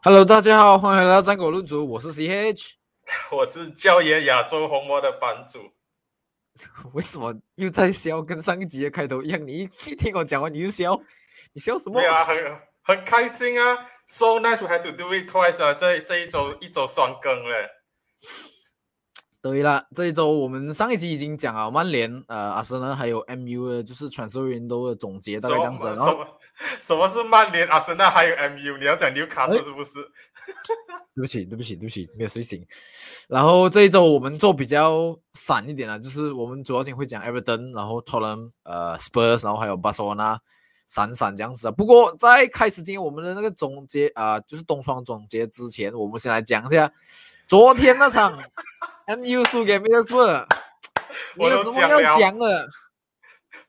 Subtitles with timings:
[0.00, 2.74] Hello，大家好，欢迎来到战果论足，我是 CH。
[3.36, 5.58] 我是教爷亚洲红魔的版主。
[6.94, 8.22] 为什么又在笑？
[8.22, 10.96] 跟上一集的开头一样，你一听我讲完你就笑，
[11.52, 12.00] 你笑什么？
[12.00, 12.36] 对啊，很
[12.84, 13.76] 很开心啊
[14.06, 15.74] ！So nice, we had to do it twice 啊！
[15.74, 17.68] 这这一周一周双更了。
[19.42, 25.86] 对啦，这一周我们上一集已经讲了曼联、呃阿森纳还有 MU 的，就是传说员都的总结，大概这样子。
[26.82, 28.78] 什么是曼联、阿森纳还有 MU？
[28.78, 29.98] 你要讲纽卡斯是不是？
[31.14, 32.64] 对不起，对不起，对不起，没有睡醒。
[33.28, 40.38] 然后这一周我们做比较散一点了，就是我们主要今天会讲 Everton，然后 Tottenham、呃 Spurs，然后还有 Barcelona，，
[40.86, 41.70] 散散这样子啊。
[41.70, 46.90] 不过在开始今天我们的那个总结啊，就是冬窗总结之前，我们先来讲一下
[47.46, 48.38] 昨天那场。
[49.08, 50.46] MU 输给 Middlesbrough，
[51.36, 52.68] 你有什么要讲的？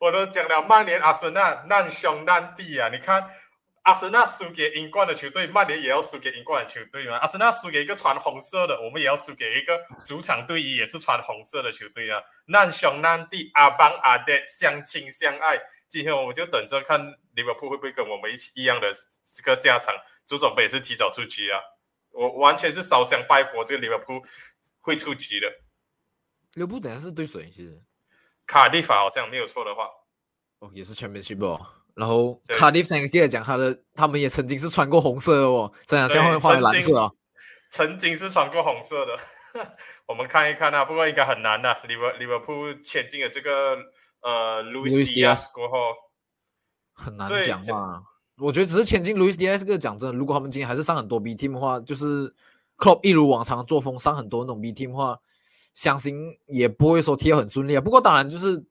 [0.00, 2.88] 我都讲了，曼联、阿森纳难兄难弟啊！
[2.88, 3.30] 你看，
[3.82, 7.18] 阿森纳输给英冠的球队，曼联也要输给英冠的球队嘛？
[7.18, 12.18] 阿森纳输给一个穿红色的，我们也要输给一个主场队也是穿红色的球队啊！
[12.46, 15.60] 难兄难弟，阿邦阿爹相亲相爱。
[15.86, 16.98] 今天我们就等着看
[17.34, 18.90] 利物浦会不会跟我们一起一样的
[19.22, 21.60] 这个下场，足总杯是提早出局啊！
[22.12, 24.22] 我完全是烧香拜佛，这个利物浦。
[24.82, 25.46] 会出局的。
[26.54, 27.50] 刘布等下是对谁？
[27.50, 27.78] 其实
[28.50, 29.88] 卡蒂法好像没有错的话，
[30.58, 31.60] 哦，也是全面去哦。
[31.94, 37.08] 然后卡蒂夫那个记得讲他的，他们也曾经是穿过红色的哦，这样现在会换蓝色啊。
[37.70, 39.16] 曾经是穿过红色的，
[40.06, 40.84] 我们看一看啊。
[40.84, 41.76] 不过应该很难的。
[41.86, 43.78] 利物利物浦前进的这个
[44.22, 45.94] 呃路易斯迪亚斯过后，
[46.94, 48.02] 很难讲嘛。
[48.38, 52.34] 我觉得只是前进路易斯迪亚斯个讲真的，如果他们今天还是上很多 B team 的话，就是。
[52.80, 55.18] Club 一如往常作风，上很多那种 B team 的话，
[55.74, 57.80] 相信也不会说踢得很顺利啊。
[57.80, 58.64] 不过当然就是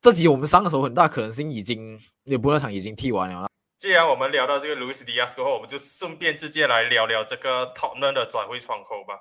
[0.00, 3.48] 这集我们上的时候，很大可能性已经也不那场已经踢完了。
[3.78, 9.18] 既然我们聊到这个 Luis Diaz 过后，我们就顺便直接来聊聊这个 Tottenham 的转会窗口吧。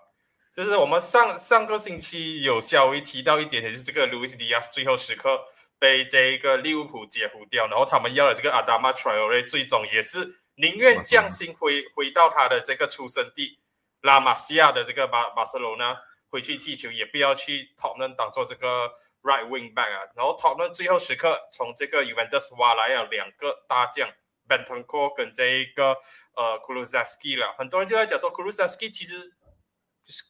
[0.53, 5.39] 就是我们上上个星期有稍微提到一点，也是这个 Luis Diaz 最后时刻
[5.79, 13.59] 被这个利物浦截胡掉，然后他们要了这个 Adama Traore，最终也是宁愿降薪回回到他的这个出生地。
[14.01, 15.95] 拉玛西亚的这个巴巴塞罗那
[16.31, 20.09] 回去踢球，也不要去 Tottenham 当做这个 right wing back 啊。
[20.15, 24.09] 然后 Tottenham 最后时刻从这个 Juventus 挖来了两个大将
[24.47, 25.97] Bentancur 跟这一个
[26.35, 27.53] 呃 Kulusevski 了。
[27.57, 29.33] 很多人就在讲说 Kulusevski 其实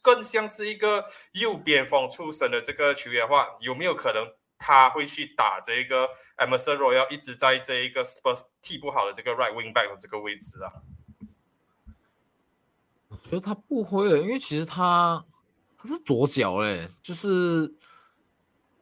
[0.01, 10.72] 更像是一个右边锋出身的这个球员的话，有没有可能他会去打这一个 Emerson Royal 一直在这一个 Spurs 踢不好的这个 right wing back 的这个位置啊？
[13.07, 15.25] 我觉得他不会，因为其实他
[15.81, 17.74] 他是左脚嘞，就是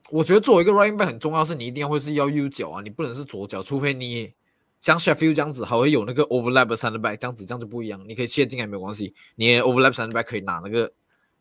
[0.10, 4.34] 我觉得作为一个 running back 很重要，是你一定要会是要右脚啊，你不能是左脚，除非你
[4.82, 10.92] 像 Sheffield 这样子，还会有那个 overlap 的 center back 这样子，这样就不一样，你可以切进来没有关系，你 overlap center back 可以拿那个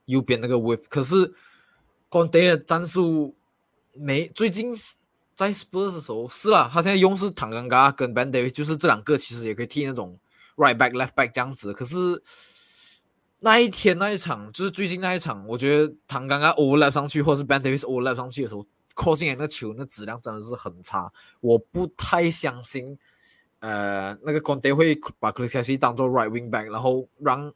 [0.05, 1.35] 右边那个 with，可是
[2.09, 3.35] Conte 的战术
[3.95, 4.77] 没最近
[5.35, 10.19] 在 Spurs 的时候是啦，他现在用是唐刚嘎跟 Ben d a v i d 就是这两个其实也可以踢那种
[10.57, 12.23] right back left back 这样子，可是。
[13.41, 18.67] 那一天那一场就是最近那一场，我觉得唐刚刚 overlap 上去，或者是 Ben Davis overlap 上去的时候
[18.97, 21.09] ，crossing 那个球那质量真的是很差。
[21.41, 22.99] 我不太相信，
[23.61, 27.53] 呃，那个 Conte 会把 Crisis 当做 right wing back，然后让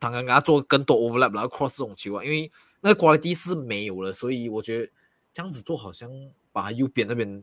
[0.00, 4.90] 唐刚刚做更多 overlap，然后 cross 这种球啊，因为那个 quality 是没有了，所以我觉得
[5.32, 6.10] 这样子做好像
[6.50, 7.40] 把他右边那边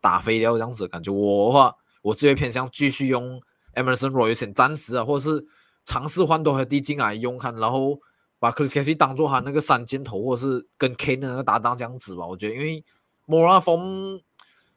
[0.00, 1.12] 打飞掉这样子的感觉。
[1.12, 3.42] 我的话，我最偏向继续用
[3.74, 5.44] Emerson Royal 先暂时啊，或者是。
[5.90, 7.98] 尝试换多和低进来用看，然后
[8.38, 12.24] 把克里斯凯西当做他那个三箭头，或者是跟 K 的那个搭档这样子吧。
[12.24, 12.84] 我觉得，因为
[13.26, 14.22] 莫拉风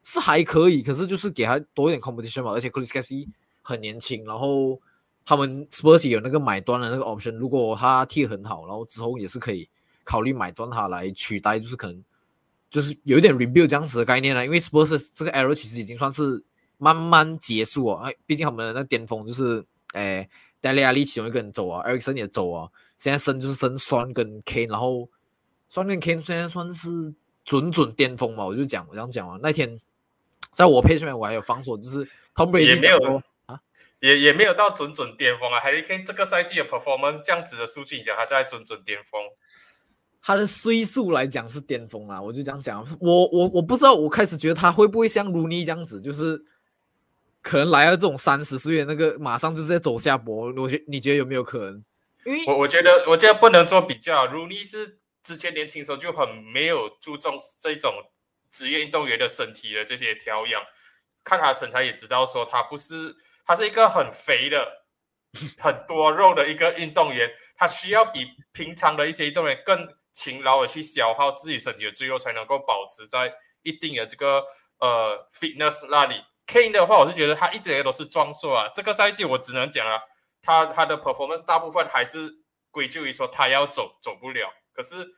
[0.01, 2.49] 是还可以，可是就是给他多一点 competition 嘛。
[2.49, 3.29] 而且克里斯凯西
[3.61, 4.81] 很年轻，然后
[5.23, 9.69] 他们 Spurs 有那个买断的那个 option，如果他踢很好，然后之后也是可以
[10.03, 12.03] 考虑买断他来取代，就是可能
[12.71, 14.43] 就是有一点 rebuild 这样子的概念了。
[14.43, 16.43] 因为 Spurs 这个 era 其实已经算是
[16.79, 20.27] 慢慢结束哦，哎，毕竟他们的那巅峰就是诶。
[20.63, 25.09] 戴利亚利其中一个人走啊，艾里森也走啊，现在升就是升双跟 K，然后
[25.67, 27.13] 双跟 K 现在算是
[27.43, 29.37] 准准巅峰嘛，我就讲我这样讲啊。
[29.43, 29.77] 那天
[30.55, 33.59] 在我配上面我还有防守，就是 Tom Brady 也没有啊，
[33.99, 35.59] 也也没有到准准巅峰啊。
[35.59, 39.21] 还 K 这个赛季的 performance 这样子的数据讲，他在准准巅峰，
[40.21, 42.87] 他的岁数来讲是巅峰啊，我就这样讲。
[43.01, 46.45] 我我我不知道，我开始觉得他会不会像 Rooney 这样子，就是。
[47.43, 50.51] 可能来到这种三十岁的那个，马上就在走下坡。
[50.53, 51.83] 我觉你觉得有没有可能？
[52.25, 54.25] 因为我我觉得，我觉得不能做比较。
[54.25, 57.93] 如尼是之前年轻时候就很没有注重这种
[58.49, 60.63] 职业运动员的身体的这些调养，
[61.21, 63.13] 看他身材也知道说他不是，
[63.45, 64.85] 他是一个很肥的
[65.59, 74.45] 很多肉的一个运动员，他需要比平常的一些运动员更勤劳的去消耗自己身体的肌肉，才能够保持在一定的这个
[74.79, 76.15] 呃 fitness 那里。
[76.47, 78.69] Kane 的话，我是觉得他一直也都是装硕啊。
[78.73, 80.01] 这个赛季我只能讲啊，
[80.41, 82.39] 他他的 performance 大部分还是
[82.71, 85.15] 归咎于说他要走走不了，可是。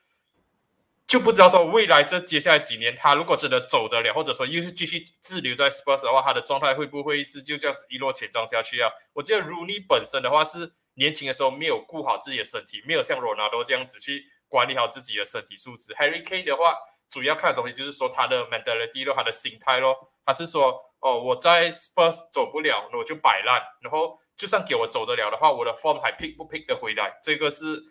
[1.08, 8.90] 就不知道说未来这接下来几年，他如果真的走得了，或者说又是继续滞留在 Spurs 的话，他的状态会不会是就这样子一落千丈下去啊？
[9.14, 15.94] 我觉得 Rony 本身的话是年轻的时候没有顾好自己的身体，没有像 Ronaldo 这样子去管理好自己的身体素质。
[15.94, 16.76] Harry Kane 的话，
[17.08, 20.12] 主要看的东西就是说他的 mentality 咯，他的心态咯。
[20.26, 20.74] 他是说，
[21.06, 27.20] 哦，我在 Spurs 走不了，那我就摆烂，然后就算给我走得了的话，我的 form 还 pick 不 pick 得回来？
[27.22, 27.84] 这个是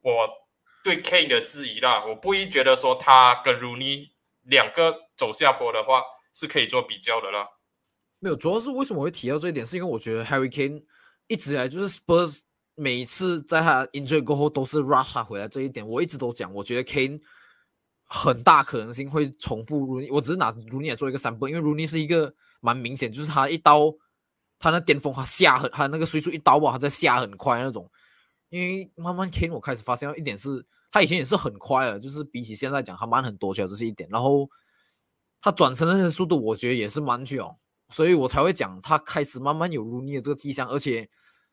[0.00, 0.42] 我。
[0.84, 4.08] 对 Kane 的质疑啦，我不会觉得说他跟 Rooney
[4.42, 6.02] 两个走下坡的话
[6.34, 7.46] 是可以做比较的啦。
[8.18, 10.82] 没有，主要是为什么会提到这一点，是因为我觉得 Harry Kane
[11.28, 12.40] 一直以来就是 Spurs
[12.74, 17.20] 每一次在他 injury 过后都是 rush 他回来这一点，我一直都讲，我觉得 Kane
[18.02, 23.92] 很大可能性会重复 Rooney，我只是拿 Rooney 做一个三 e 因为 Rooney 是一个蛮明显，就是他一刀，
[24.58, 27.86] 他那巅峰他下很，他那个岁数一刀吧，他在下很快那种。
[28.48, 30.64] 因为慢慢天我开始发现到一点是。
[30.94, 34.06] 他以前也是很快的，就是比起现在讲，他慢很多，主要这是一点。
[34.12, 34.46] 然后
[35.40, 37.56] 他转身的那些速度，我觉得也是慢去哦，
[37.88, 41.08] 所以我才会讲他开始慢慢有如你的这个迹象，而且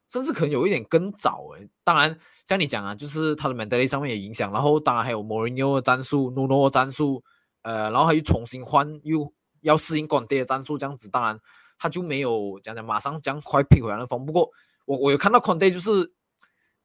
[0.10, 1.70] 甚至可能有一点更早诶。
[1.86, 7.24] 当然，像你讲啊，就是他的 mentality 上面也影响，然后当然还有 Mourinho 的战术、Nuno 的战术，
[7.62, 11.40] 呃，然后他又重新换，又要适应管爹的战术，这样子，当然
[11.78, 14.26] 他就没有讲讲马上将快 pick 回来的风。
[14.26, 14.50] 不过
[14.86, 16.14] 我我有看到 Conte 就是。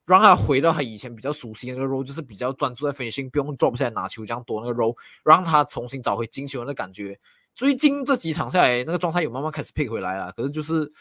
[0.06, 4.94] 让他回到他以前比较熟悉的那个 role，就是比较专注在 finish，不用 drop 下来拿球这样多那个 role，
[5.24, 7.18] 让他重新找回进球的感觉。
[7.54, 10.30] 最近这几场下来，那个状态有慢慢开始 pick 回来了。
[10.32, 10.92] 可是就是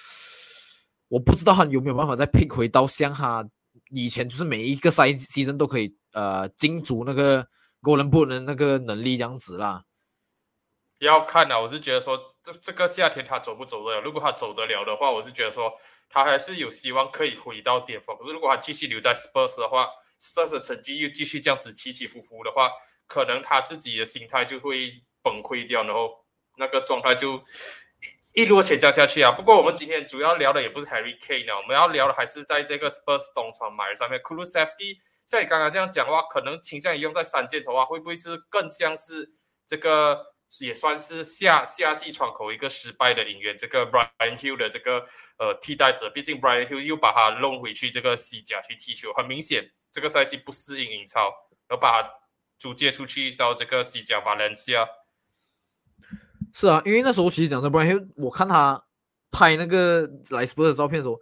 [1.09, 3.45] 我不知道他有没有办法再 pick 回到像他
[3.89, 7.45] 以前，就是每一个赛季都可以呃金足那个
[7.81, 9.83] golden boot 的那个能力这样子啦。
[11.05, 14.01] 要看啊，我是觉得说这这个夏天他走不走得了？
[14.01, 15.73] 如果他走得了的话，我是觉得说。
[16.15, 19.89] 他还是有希望可以回到巅峰，可是如果他继续留在 Spurs 的话
[20.21, 22.69] ，Spurs 的成绩又继续这样子起起伏伏的话，
[23.07, 24.91] 可能他自己的心态就会
[25.23, 26.23] 崩溃掉，然后
[26.57, 27.41] 那个状态就
[28.35, 29.31] 一落千丈下去啊。
[29.31, 34.97] 不过我们今天主要聊的也不是 Harry Kane 啊，我们要聊的还是在这个 Spurs 东窗买上面 k u l u s e v s k y
[35.25, 39.31] 像你刚刚这样讲的话，可能倾向于用在三箭头啊，会不会是更像是
[39.65, 40.32] 这个？
[40.59, 45.03] 也算是夏夏季窗口一个失败的引援，这个 Brian Hill 的这个
[45.39, 51.33] 呃替代者，毕竟 Brian Hill 又把他弄回去这个西甲去踢球，很明显这个赛季不适应英超，
[51.71, 52.09] 要把他
[52.59, 54.87] 租借出去到这个西甲 Valencia。
[56.53, 58.85] 是啊，因为那时候其实讲的 Brian Hill，我看他
[59.31, 61.19] 拍那个莱斯波的照片的时候，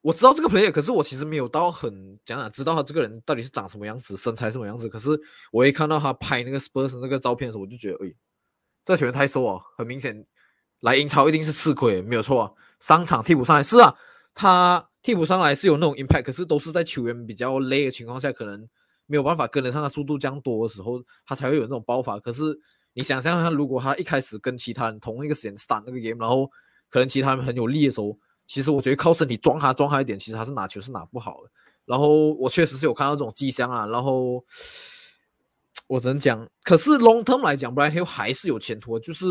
[0.00, 4.88] 我知道这个 player，可是我其实没有到很讲讲知道他这个人到底是长什么样子，身材什么样子。
[4.88, 5.08] 可是
[5.50, 8.14] 我一看到他拍那个 Spurs 那个照片的时候，我就觉得，哎。
[8.90, 10.26] 这球员太瘦啊，很明显
[10.80, 12.50] 来英超一定是吃亏，没有错啊。
[12.80, 13.94] 上场替补上来是啊，
[14.34, 18.68] 他替补上来是有那种 impact，可是都是在球员比较累的情况下，可能
[19.06, 22.18] 没有办法跟得上他速度降多的时候，他才会有那种爆发。
[22.18, 22.42] 可是
[22.94, 26.50] 你想象一下，如果他一开始跟其他人同一个时间 start 那个 game，然后
[26.88, 28.18] 可能其他人很有力的时候，
[28.48, 31.50] 其实我觉得靠身体撞他撞他一点，其实他是拿球是拿不好的。
[31.84, 34.44] 然后我确实是有看到这种迹象啊，然后。
[35.90, 39.04] 我只能讲，可是 long term 来讲，Brian Hill 还是有前途的。
[39.04, 39.26] 就是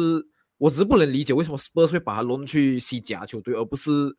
[0.58, 4.14] 我只是不能理解为什么 Spurs 会把他弄去西甲球队，而不是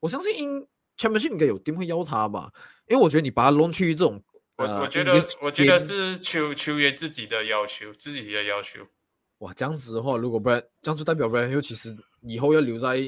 [0.00, 0.66] 我相信英
[0.98, 2.52] Championship 应该有定会要他吧？
[2.86, 4.22] 因为我觉得你把他弄去这种，
[4.58, 8.86] 我我觉得我觉得是球球员自己的要求，自己的要求。
[9.38, 12.98] 哇，这样子的话，如果不然这样就代表 Brian Hill 其实以后要留在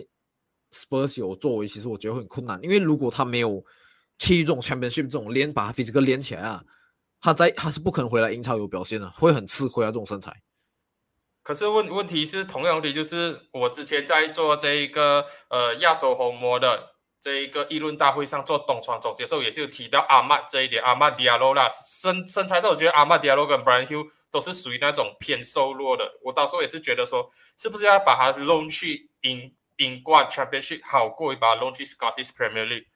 [0.72, 2.58] Spurs 有作为，其实我觉得会很困难。
[2.62, 3.62] 因为如果他没有
[4.18, 6.64] 去这种 Championship 这种练，把他 physical 练起来啊。
[7.20, 9.88] 他在他是不可能回来英超有表现的，会很吃亏啊！
[9.88, 10.32] 这种身材。
[11.42, 20.82] 可是问问题是同样的，就是我之前在做这一个呃亚洲红魔的这一个议论大会上做东窗总结时候，也是有提到阿曼这一点。
[20.82, 26.04] 阿曼迪亚罗啦，身身材上，我觉得阿曼迪亚罗跟 Brian Hill 都是属于那种偏瘦弱的。
[26.22, 32.86] 我到时候也是觉得说，是不是要把他弄去英英冠 Championship 好过于把他弄去 Scottish Premier League？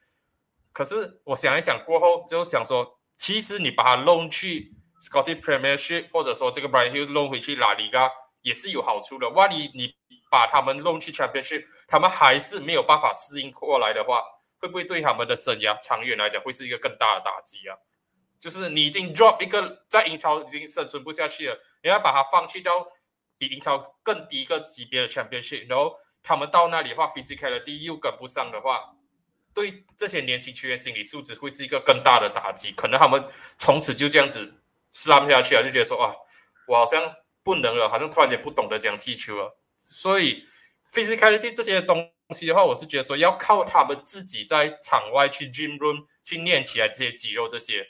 [0.73, 2.99] 可是我想一想过后，就想说。
[3.23, 8.11] 其实你把他弄去 Scottish Premiership，或者说这个 Brian Hill 弄回去拉里嘎
[8.41, 9.29] 也是有好处的。
[9.29, 9.95] 万一你
[10.29, 14.25] 把他们弄去 Championship，他们还是没有办法适应过来的话，
[14.59, 17.79] 会不会对他们的生涯长远来讲会是一个更大的打击啊？
[18.41, 22.89] 就是你已经 drop 一个在英超已经生存不下去了，你要把它放弃到
[23.39, 28.97] 比英超更低一个级别的 Championship，然后他们到那里的话 physicality 又跟不上的话。
[29.55, 33.23] 对这些年轻球员心理素质会是一个更大的打击，可能他们
[33.59, 34.55] 从此就这样子
[34.93, 36.15] slam 下去了，就觉得说啊，
[36.67, 39.59] 我好像不能了，好像突然间不懂得怎样踢球了。
[39.77, 40.47] 所以
[40.91, 47.89] physicality 这些东西的话，我是觉得说要靠他们自己在场外去 gym room 去练起来这些肌肉这些。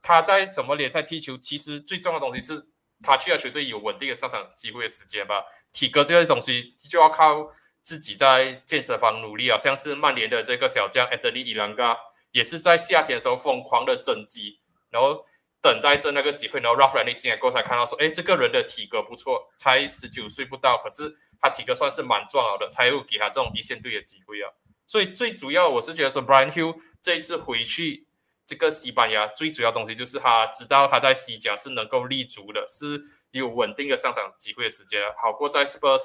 [0.00, 2.68] 他在什么联赛踢球，其实最重要的东西是
[3.02, 5.42] 他去了球队有稳定的上场机会的时间吧。
[5.72, 7.52] 体格这些东西就要靠。
[7.82, 11.98] 自己在健身房努力啊，像是曼联的这个小将 Anthony 伊兰加，
[12.30, 14.60] 也是在夏天的时候疯狂的增肌，
[14.90, 15.26] 然后
[15.60, 24.50] 等待着那个机会，然后 Ralph r a n i 进来过才看到说，哎，这个人的体格不错，才十九岁不到，可是他体格算是蛮壮好的，才会给他这种一线队的机会啊。
[24.86, 28.06] 所以最主要我是觉得说，Brian Hill 这一次回去
[28.46, 33.00] 这个西班牙，最主要东西就是他知道他在西甲是能够立足的，是
[33.32, 36.02] 有稳定的上场机会的时间，好过在 Spurs。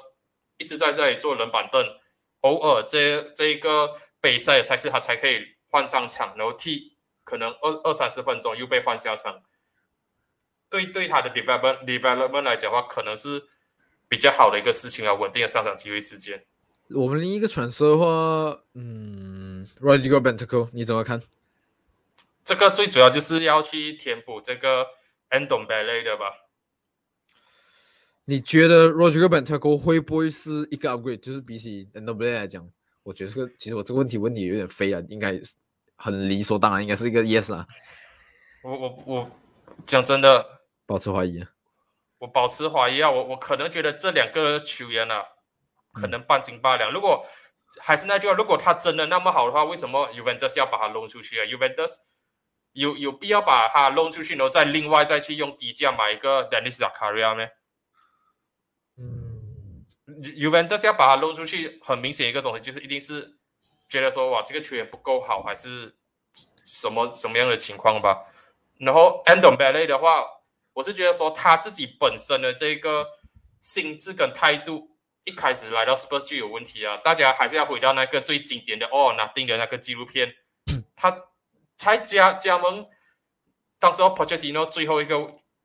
[0.58, 1.84] 一直在这里坐冷板凳，
[2.42, 9.42] 偶尔这这一个杯赛的赛事他才可以换上场，然后踢可能二二三十分钟又被换下场。
[10.70, 13.48] 对对他的 development development 来讲的话，可能是
[14.08, 16.44] 比较好的一个事情啊，稳定的上场机会时间。
[16.90, 21.22] 我们另一个传说的话，嗯，Rodrigo Bentancur 你怎么看？
[22.44, 24.86] 这个最主要就是要去填补这个
[25.30, 26.47] Endon Ballet 的吧。
[28.30, 31.18] 你觉得 Roger Bentancur 会不会是一个 upgrade？
[31.18, 32.62] 就是比起 n o b l e 来讲，
[33.02, 35.40] 我觉得这个其实我这个问题问题有点飞啊，应该
[35.96, 37.66] 很理所当然，应该是一个 yes 啊。
[38.62, 39.30] 我我我
[39.86, 40.44] 讲真的，
[40.84, 41.48] 保持怀疑啊。
[42.18, 45.24] 我保持怀疑啊，我我可能觉得这两个球员啊，
[45.94, 46.92] 可能半斤八两。
[46.92, 47.24] 如果
[47.80, 51.94] 还是那句话，如果他真的那么好的话，为什么 Juventus 要把他弄出去啊？Juventus
[52.72, 57.48] 有有必要把他弄出去，然后再另外再去用低价买一个 Dennis Zakaria 吗？
[60.36, 63.36] 尤文德斯要把他弄出去，很明显一个东西就是一定是
[63.90, 65.94] 觉得说哇，这个球员不够好，还是
[66.64, 68.24] 什么什么样的情况吧。
[68.78, 70.24] 然后 Andon Bailey 的话，
[70.72, 73.06] 我是觉得说他自己本身的这个
[73.60, 76.96] 心智跟态度，一开始来到 Spurs 就有问题啊。
[76.96, 80.34] 大家还是要回到那个最经典的哦，那定的那个纪录片，
[80.96, 81.24] 他
[81.76, 82.86] 才加加盟，
[83.78, 85.16] 当时 Pochettino 最后一个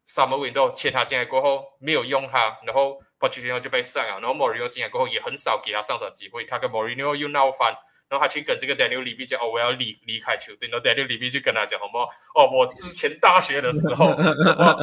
[0.06, 3.02] Summer Window 签他进来过后，没有用他，然后。
[3.24, 7.74] 过去然后就被上了，然后莫里诺进来过后也很少给他上场机会，他跟莫里诺又闹翻，
[8.10, 12.04] 然后他去跟这个 Daniel Levy 讲哦，我要离离开球队，然后 Daniel Levy 就跟他讲什么
[12.36, 14.08] 哦，我之前大学的时候，
[14.44, 14.76] 什么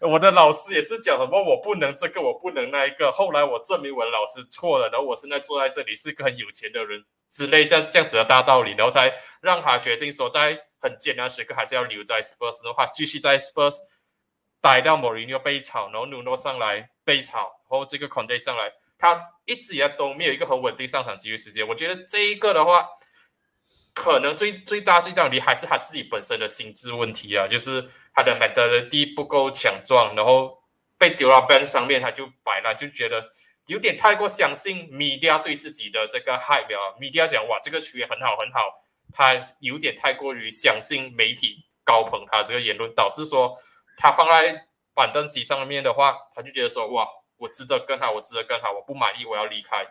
[0.00, 13.76] 我的老师也是讲什么我不能这个我不能那一个，后来我证明我的老师错了，然后我现在坐在这里是一个很有钱的人之类这样这样子的大道理，然后才让他决定说在很艰难时刻还是要留在 Spurs 的话，继续在 Spurs。
[14.64, 21.68] 逮到莫里尼奥被炒，然后努诺上来被炒，然后这个孔蒂上来，他一直以来都没有一个很稳定上场机会时间。
[21.68, 22.88] 我觉得这一个的话，
[23.92, 30.62] 可能最最大最大问题还是他自己本身的心智问题啊，就是他的 mentality 不够强壮，然后
[30.96, 33.30] 被丢到 bench 上面他就摆烂，就觉得
[33.66, 36.96] 有点太过相信米迪亚对自己的这个 hype 啊。
[36.98, 43.54] 米迪亚讲哇，这个球员很好很好，他有点太过于相信媒体高捧他这个言论，导致说。
[43.96, 49.86] 他放在板凳席上面的话，他就觉得说：“哇，我值得更好，我值得更好，我不满意，我要离开。”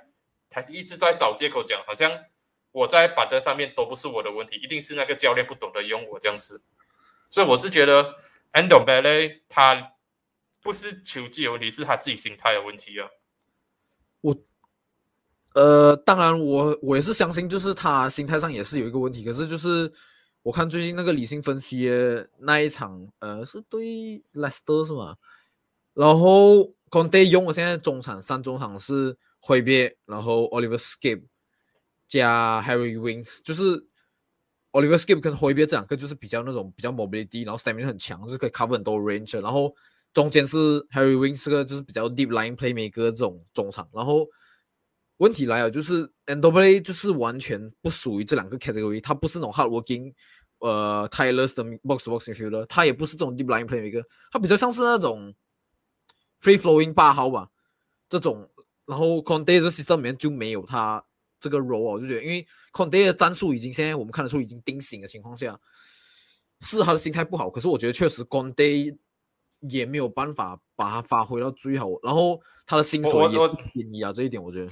[0.49, 2.11] 他一直在找借口讲，好像
[2.71, 6.61] 我在板凳上面都不是我的问题，一定是那个教练不懂得用我这样子。
[7.29, 8.15] 所以我是觉得
[8.53, 9.93] Ando Bailey 他
[10.61, 13.09] 不是球技有问题，是他自己心态有问题啊。
[14.21, 14.35] 我
[15.55, 19.93] 呃，当然我我也是相信，就是他心态上也是有一个问题，可是就是。
[20.43, 25.15] 我看最近那个理性分析的那一场，呃，是对莱斯特是吗？
[25.93, 31.21] 然后 Conte 用我现在中场三中场是挥别，然后 Oliver Skip
[32.09, 33.85] 加 Harry Winks，就是
[34.73, 39.73] Oliver Skip 跟挥别这两个就是比较那种比较 mobility，然后 stamina 很强，就是可以 cover 很多 range，然后
[40.11, 40.57] 中间是
[40.87, 44.27] Harry Winks 个就是比较 deep line playmaker 这种中场，然后
[45.17, 50.13] 问题来了，就是 a n d o l e 就是完全不属于这两个 category，它不是那种 hard working。
[50.59, 54.01] 呃，Tyler's 的 box box midfielder，他也不是这种 deep line play 一个，
[54.31, 55.35] 它比较像是那种
[56.39, 57.49] free flowing 八号吧，
[58.07, 58.49] 这种。
[58.85, 61.03] 然后 Conte 的 system 里面就没有他
[61.39, 65.59] 这个 role，我就觉得，因为 Conte 的战术已经现在我们看得出已经定型的情况下，
[66.61, 67.49] 是他的心态不好。
[67.49, 68.97] 可是我觉得确实 Conte
[69.59, 73.37] 也没有办法把它发挥到最好，然后他的薪水也
[73.73, 74.71] 便宜啊，这一点我觉得。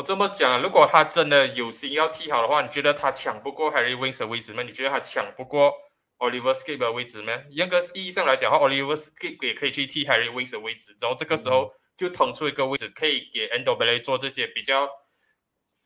[0.00, 4.62] 我这么讲，如果他真的有心要踢好的话，你觉得他抢不过 Harry Winks 的位置吗？
[4.62, 5.74] 你觉得他抢不过
[6.18, 7.38] Oliver Skip 的位置吗？
[7.50, 14.88] 严格意义上来讲的话，Oliver Skip 也可以去踢 Harry Winks 的位置，然后这个时候就腾出一个位置，可以给 Endo Bailey 做这些比较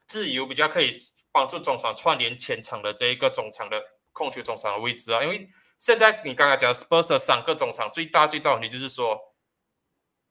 [0.07, 0.97] 自由，比较可以
[1.33, 5.25] 帮助中场串联前场的这一个中场的控球中场的位置啊。
[5.25, 9.19] 因为现在你刚刚讲 Spurs 的三个中场最大最大问题就是说，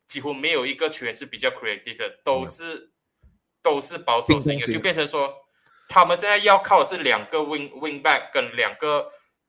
[0.07, 2.92] 几乎没有一个球员是比较 creative 的，都是
[3.63, 5.33] 都是保守型的，就变成说
[5.87, 9.07] 他们现在要靠的是两个 wing wing back 跟两个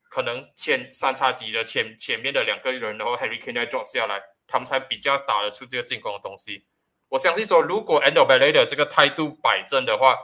[0.09, 6.64] 可能前三叉戟的前前面的两个人，然后 Harry Kane 再 drop 下来，他们才比较打得出这个进攻的东西。
[7.11, 10.16] 我相信说，如果 Endo b a l e 的这个态度摆正的话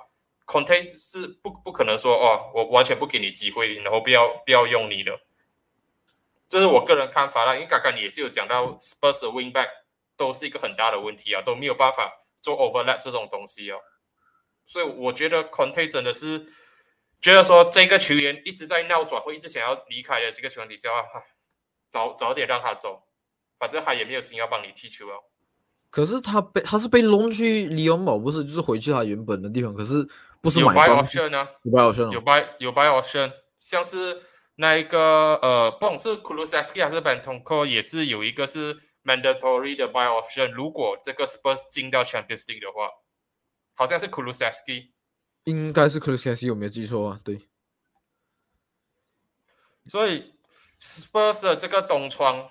[0.46, 5.20] ，Conte 是不不可能说哦，我完全不给你机会，然后不要不要用你的。
[6.48, 7.54] 这是我个人看法啦。
[7.54, 9.68] 因为刚刚你也是有讲到 Spurs 的 Wing Back
[10.16, 13.78] 都是一个很大的问题啊，都没有办法做 Overlap 这种东西哦。
[14.66, 16.46] 所以我觉得 Conte 真的是
[17.20, 20.90] 觉得说，这个球员一直在闹转会，一直想要离开的这个情况底下，
[21.88, 23.02] 早早点让他走，
[23.58, 25.24] 反正他也没有心要帮你踢球哦。
[25.90, 29.74] 可是他被他是被弄去利用堡，不是就是回去他原本的地方。
[29.74, 30.08] 可是
[30.40, 31.48] 不是有 buy option 啊？
[31.64, 34.22] 有 buy option，有 buy 有 buy option，像是
[34.54, 40.50] 那一个呃，不管是 Kulusevski 还是 Bentonco，也是有一个是 mandatory 的 buy option。
[40.52, 42.88] 如果这个 Spurs 进到 Champions League 的话，
[43.74, 44.90] 好像是 Kulusevski，
[45.44, 47.20] 应该是 Kulusevski，有没有记错啊？
[47.24, 47.48] 对。
[49.86, 50.34] 所以
[50.80, 52.50] Spurs 的这个东窗。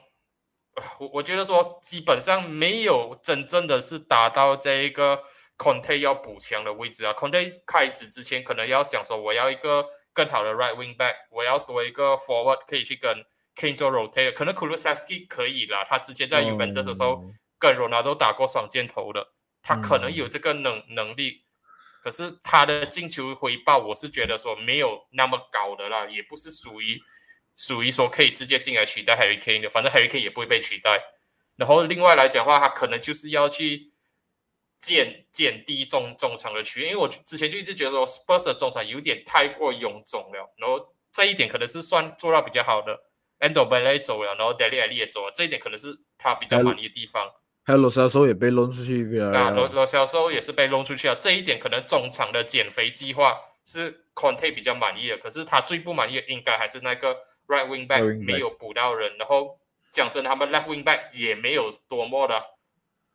[0.99, 5.23] 我我觉得说基本上没有真正的是达到这一个
[5.57, 7.11] Conte 要补强的位置啊。
[7.11, 13.25] Conte 开始之前可能要想说，我要一个更好的 right wing back，我要多一个 forward 可以去跟
[13.59, 14.33] Kane 做 rotate。
[14.33, 17.25] 可能 Kulusevski 可以啦，他之前在 Juventus 的时候
[17.57, 21.43] 跟 Ronaldo 打过双箭头的，他可能有这个能能力。
[22.01, 27.01] 可是他的进球回报，我是觉得说没有那么高的啦，也不是属于。
[27.61, 30.97] 属于说可以直接进来取代 Harry Kane 的，反正 Harry Kane 也不会被取代。
[31.57, 33.91] 然后另外来讲的话，他可能就是要去
[34.79, 40.55] 减减低中中场的区，因为我之前就一直觉得说 Spurs 的中场有点太过臃肿了。
[40.55, 42.97] 然后这一点可能是算做到比较好的
[43.39, 47.32] ，Endo b e l e 走了，然后 Alli 也走了，这一点可能是他比较满意的地方。
[47.63, 51.15] 还有罗肖收也被弄出去啊，罗罗肖收也是被弄出去了。
[51.19, 57.17] 这一点可能中场的减肥计划是 Conte 比较满意的，可是他最不满意的应该还是那个。
[57.49, 59.60] Right wing back 没有补到人，然后
[59.91, 62.39] 讲真，他们 left wing back 也没有多么的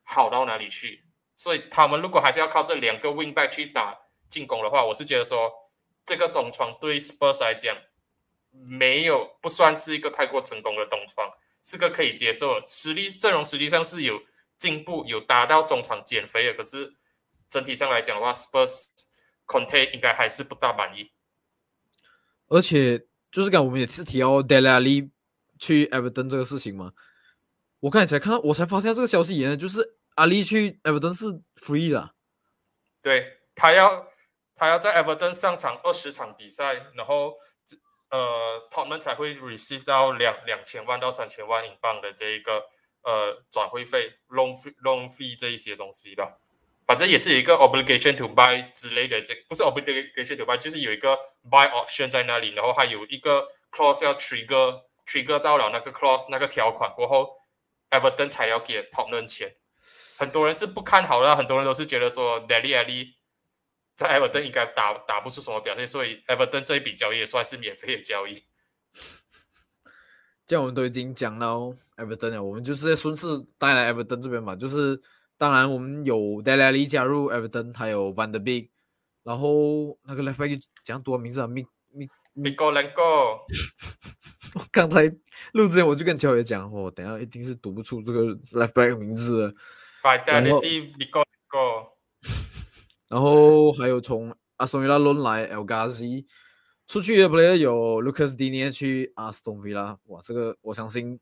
[0.03, 1.05] 好到哪里去，
[1.37, 3.97] 所以他们如果还是要靠这两个 wing back 去打
[4.29, 5.53] 进攻的话，我是觉得说
[6.05, 7.77] 这个东窗对 Spurs 来讲
[8.63, 11.31] 没有不算是一个太过成功的东窗，
[11.63, 14.23] 是个可以接受的实力阵容实际上是有
[14.57, 16.95] 进步，有达到中场减肥的，可是
[17.49, 18.87] 整体上来讲的话，Spurs
[19.47, 21.11] Conte 应该还是不大满意，
[22.49, 23.07] 而且。
[23.35, 25.11] 就是刚我们也是提到 Dele Alli
[25.59, 26.93] 去 Everton 这个事情嘛，
[27.81, 31.25] 我刚才才看到，我才发现这个消息，原来就是阿里去 Everton 是
[31.57, 32.15] free 的，
[33.03, 34.07] 对他要
[34.55, 37.35] 他要在 Everton 上场二十场比赛，然后
[38.15, 42.65] 呃他们才会 receive 到两两千万到三千万英镑的这一个
[43.03, 46.39] 呃转会费 loan loan fee 这一些东西的。
[46.87, 51.19] 反正也是有一个 obligation to buy 之类的，这不是 obligation to buy，就是有一个
[51.51, 57.39] buy option 在那里，然后还有一个 clause 要 trigger trigger 到了那个 clause 那个条款过后
[57.91, 59.57] ，Everton 才要给 Tottenham 钱。
[60.19, 63.15] 很多人是不看好的，很多人都是觉得说 Dele Alli
[63.97, 68.45] 在 Everton 应该打打不出什么表现，所以 Everton 这一笔交易也算是免费的交易。
[70.47, 73.27] 这样我们都已经讲到 Everton 了，我们就是顺势
[73.59, 75.01] 带来 Everton 这边嘛，就是。
[75.37, 78.69] 当然，我们有 Dele Alli 加入 Everton，还有 Van der Beek，
[79.25, 83.41] 然后那个 Left Back 讲多名字啊？Mi Mi Mikolenko。
[84.71, 85.03] 刚才
[85.53, 88.21] 录之前我就跟乔爷讲，我等下一定是读不出这个
[88.53, 89.53] Left Back 名字。
[90.01, 91.94] Fidelity Mikolenko。
[93.15, 96.27] 然后还有从阿斯顿维拉轮来 El Ghazi，
[96.85, 101.21] 出去的 player 有 Lucas Digne 去阿斯顿维拉，哇，这个我相信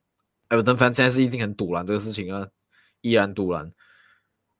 [0.48, 2.48] Everton 现在是一定很堵拦这个事情啊，
[3.02, 3.70] 依然堵拦。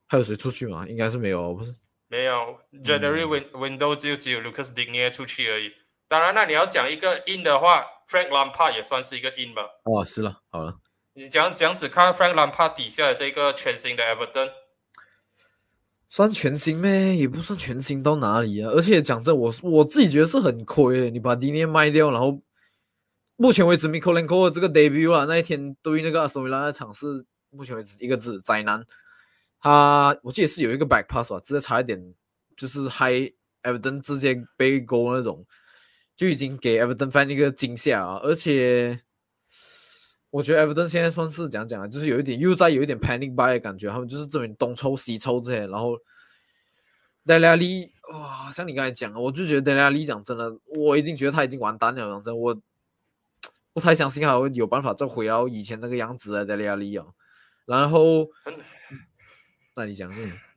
[0.09, 0.85] 还有谁出去吗？
[0.87, 1.75] 应该是没有，不是
[2.09, 2.59] 没有。
[2.85, 5.73] January win window 就只有 Lucas Digne 出去而已。
[6.07, 9.63] 当然，那你要讲一个 in 的话，Frank Lampard 也算是一个 in 吧。
[9.85, 10.77] 哦，是了，好了。
[11.15, 14.51] 你讲讲只看 Frank Lampard 底下的这个全新的 Everton，
[16.15, 17.17] 算全新咩？
[17.17, 18.69] 也不算全新到哪里啊。
[18.71, 21.11] 而且讲真，我我自己觉得是很亏。
[21.11, 22.39] 你把 Dina 卖掉，然后
[23.37, 28.85] 目前为止 m i k o l e n k o 这个 debut 啊，那一天对于那个阿斯维拉的场是目前为止一个字灾难。
[29.59, 31.99] 他我记得是有一个 back pass 吧，直接差一点
[32.59, 35.47] 就是 high Everton 直接背勾那种，
[36.15, 38.21] 就已经给 Everton 翻一个惊吓啊！
[38.23, 39.01] 而且
[40.33, 45.99] 我觉得 Everton 现在算是讲讲啊，就是有一点又在有一点 panic buy 的感觉，他们就是这边东抽西抽这些，然后
[47.27, 52.59] 德拉利哇，像你刚才讲，我就觉得德拉利讲真的，我已经觉得他已经完蛋了，讲真，我
[53.75, 57.05] 不太相信还会有办法再回到以前那个样子的德拉利啊。
[57.67, 58.27] 然后，
[59.77, 60.11] 那你讲，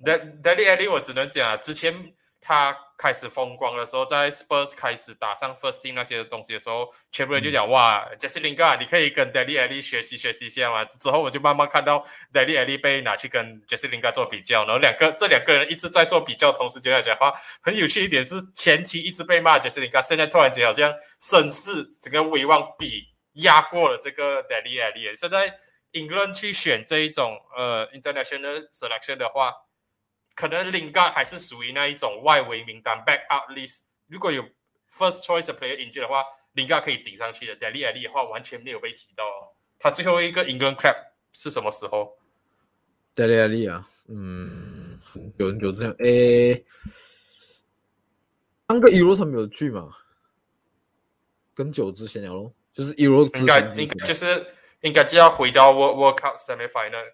[0.06, 2.14] 德德里艾利，我只能讲啊，之前。
[2.48, 10.86] 他开始风光的时候，在 Spurs 开始打上 First Team 那些东西的时候，全部人就讲哇，Jesse Lingard，你可以跟 Daly Ali 学习学习一下嘛。
[10.86, 25.16] 之后我就慢慢看到 Daly Ali 被拿去跟 Jesse Lingard 做比较，然后两个这两个人一直在做比较，同时间来讲话，很有趣一点是前期一直被骂 Jesse Lingard，现在突然间好像声势整个威望比压过了这个 Daly Ali。
[25.16, 25.58] 现在
[25.94, 29.52] England 去选这一种呃 International Selection 的话。
[30.36, 33.84] 可能林干还是属于那一种外围名单 back out list。
[34.08, 34.44] 如果有
[34.92, 37.56] first choice player injured 的话，林干可以顶上去的。
[37.58, 39.24] Daily Ali 的话完全没有被提到。
[39.80, 40.96] 他最后一个 England cap
[41.32, 42.18] 是什么时候
[43.16, 45.00] ？Daily Ali 啊，嗯，
[45.38, 46.66] 有有这样诶，
[48.68, 49.90] 三个 Euro 他们有去嘛？
[51.54, 57.06] 跟九之闲聊咯，就是 Euro 应该应该就是应该就要回到 World World Cup semi final。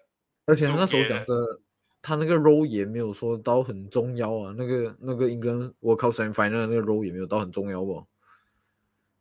[0.46, 1.60] 而且那时候讲这。
[2.02, 8.04] 他那个 role 也没有说到很重要啊，那个那个应该我靠 semi final 那个 role 也没有到很重要吧，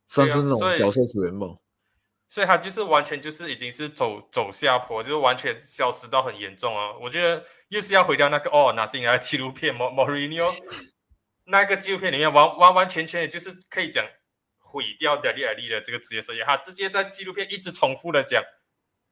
[0.07, 1.47] 算是那种角色球员吧。
[2.27, 6.97] 所以他就是完全就是已经是走走下坡，就是完全消失到很严重啊。
[7.01, 10.49] 我觉得又是要回到那个哦，那定啊纪录片莫莫瑞尼奥
[11.45, 14.03] 那个纪录片里面完完完全全的就是可以讲
[14.57, 18.41] 毁掉德利尔利的这个职业生涯，他直接在纪录片一直重复的讲。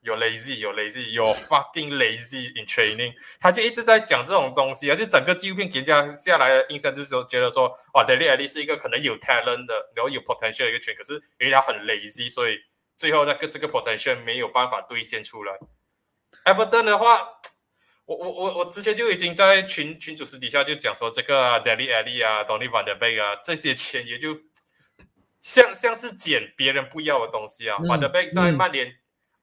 [0.01, 10.21] 有 lazy，有 lazy，有 fucking lazy in training，他就一直在讲这种东西啊，就整个纪录片给人家下来的印象就是说，觉得说，哇 d a l y Ali 是一个可能有 talent 的，然后有
[10.21, 12.57] potential 的一个群，可是因为他很 lazy，所以
[12.95, 15.59] 最后那个这个 potential 没有办法兑现出来。
[16.45, 17.27] Everton 的话，
[18.05, 24.39] 我我我我之前就已经在群群主私底下就讲说，这个 d a l y Ali 啊，Donny Van de Beek 啊，这些钱也就
[25.41, 28.95] 像像是捡别人不要的东西啊，Van de Beek 在曼联。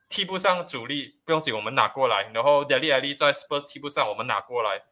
[0.08, 2.30] 替补上主力不用紧，我们拿过来。
[2.34, 4.84] 然后 Deli Ali 在 Spurs 替补上，我们拿过来。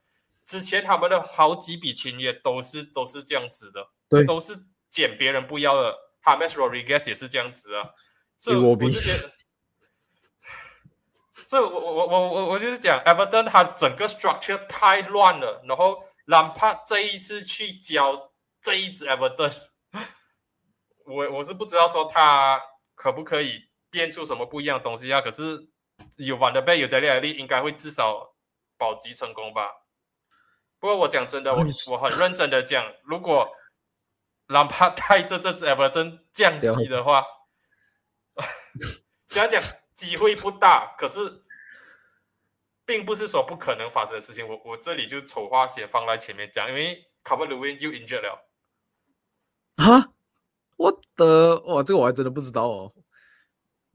[0.47, 5.97] 之前他们的好几笔签约都是都是这样子的，对，都是捡别人不要的。
[6.23, 7.91] Hamas Rodriguez 也是这样子啊，
[8.39, 9.33] 所以我就觉得，
[11.33, 15.63] 所以我我我我我我就是讲 Everton 他整个 structure 太乱了。
[15.67, 19.53] 然后哪怕这一次去教这一支 Everton，
[21.05, 22.61] 我我是不知道说他
[22.95, 23.69] 可不可以。
[23.95, 25.21] 变出什么不一样的东西啊？
[25.21, 25.69] 可是
[26.17, 28.35] 有玩的贝有的力力，应该会至少
[28.77, 29.71] 保级成功吧。
[30.81, 31.61] 不过我讲真的，我
[31.93, 33.49] 我很认真的讲，如果
[34.49, 37.25] 哪怕带着这支 Everton 降级的话，
[39.27, 39.63] 虽然讲
[39.95, 41.45] 机会不大，可是
[42.85, 44.47] 并不是说不可能发生的事情。
[44.49, 48.49] 我我这里就丑话先放在前面讲，因为 Cover Lewin 又 injured 了。
[49.77, 50.11] 啊？
[50.77, 52.93] 我的哇，这个我还真的不知道哦。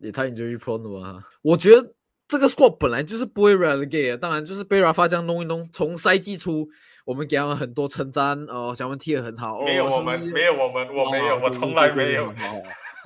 [0.01, 1.23] 也太 enjoy pro 了吧？
[1.41, 1.93] 我觉得
[2.27, 5.67] 这个 squad 本来就是不会 relegate，当然就是被 Rafa 这样弄一弄。
[5.71, 6.67] 从赛季初，
[7.05, 9.62] 我们给他们很多称赞哦，小文踢得很好。
[9.62, 12.31] 没有我们，没有我们，我没有，我从来没有。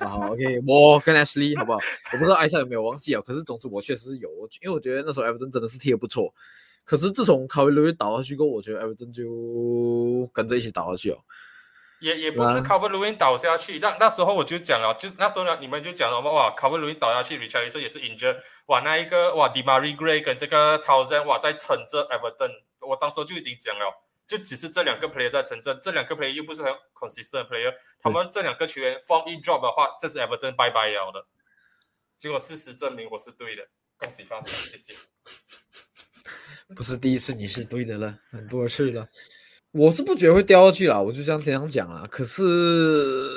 [0.00, 1.78] 好，好，OK，我跟 Ashley 好不好？
[2.12, 3.22] 我不知道艾莎有没有忘记啊？
[3.24, 4.28] 可是总之我确实是有，
[4.62, 6.34] 因为我觉得那时候 Everton 真的是踢得不错。
[6.84, 11.18] 可是自从卡维罗倒下去过后，我觉得 Everton 就跟着一起倒下去了。
[12.04, 26.14] 也也不是 Cover Lewin 倒下去，那那时候我就讲了，就那时候呢，你们就讲了哇，Cover Lewin 倒下去，Richardson 也是 injured，哇，那一个哇，Demary Gray 跟这个 e n 哇在撑着 Everton，我当时就已经讲了，就只是这两个 player 在撑着，这两个
[26.14, 31.26] player 又不是很 consistent player，他们这两个球员 form 一 drop 的话，这是 Everton 拜拜了的。
[32.18, 34.92] 结果事实证明我是对的，恭喜发财，谢谢。
[36.76, 39.08] 不是第一次你是对的了，很多次了。
[39.76, 42.06] 我是不觉得会掉下去啦，我就这样这样讲啦。
[42.08, 43.28] 可是，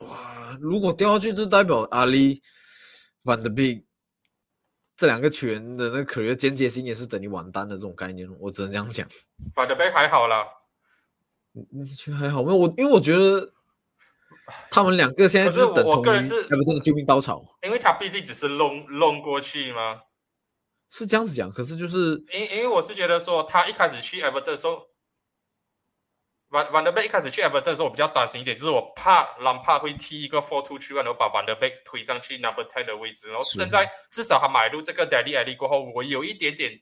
[0.00, 2.40] 哇，如果掉下去，就代表阿里、
[3.24, 3.84] Van de Beek
[4.96, 9.06] 这两个球员的那个可能间接性也是等于完蛋的这种概念，我只能这样讲。
[9.54, 10.46] Van de Beek 还好啦，
[11.52, 12.56] 你觉得还好没有？
[12.56, 13.52] 我因为我觉得
[14.70, 20.00] 他们两个现在是等同于还不是救命稻草，因为他毕竟只是弄弄过去吗？
[20.88, 24.87] 是这样子讲，可是就是因因为我是觉得说他一开始去 Everton 的时候。
[26.50, 32.86] Van Van der Beek 一开始去 Everton 的时候，我比较担心一点，就是我怕兰帕会踢一个 four two three，然后把 Van der Beek 推上去 number ten
[32.86, 33.28] 的位置。
[33.28, 36.80] 然后现在至少他买入这个 Daddy Ali 过后，我有一点点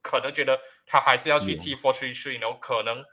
[0.00, 3.04] 可能觉得他还是要去踢 four three three，然后可能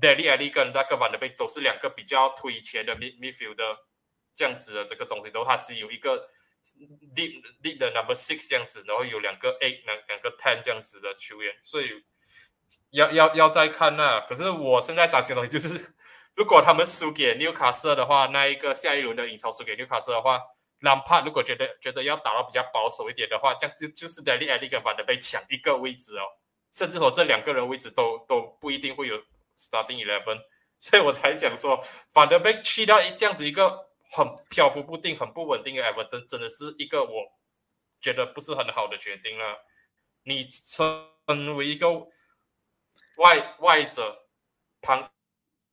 [0.00, 3.64] Daddy Ali 跟那个 Van der Beek 都是两个比较推前的 mid midfield 的
[4.32, 6.28] 这样子的这个东西，然后他只有一个
[7.16, 12.04] deep deep 的 number six 这样子，然后有两个 eight 两两个 ten 这样子的球员，所以。
[12.96, 14.20] 要要要再看那。
[14.22, 15.94] 可是我现在担心的东西就是，
[16.34, 20.40] 如果他们输给纽卡斯的话，那一个下一轮的英超输给纽卡斯的话，
[20.80, 26.24] 哪怕如果觉得觉得要打到比较保守一点的话，这样就就是 Daly Ali 跟 Van 被抢一个位置哦，
[26.72, 29.16] 甚至说这两个人位置都都不一定会有
[29.56, 30.38] starting eleven，
[30.80, 31.78] 所以我才讲说
[32.12, 37.10] 反而被去掉这样子一个很漂浮不定、很不稳定的 Everton，真的是一个我
[38.00, 39.64] 觉得不是很好的决定了。
[40.24, 41.88] 你成为一个
[43.16, 44.16] 外外者、
[44.80, 45.10] 旁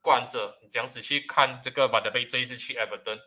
[0.02, 3.20] 观者，你这样子去看这个 Van 被这一次去 Everton。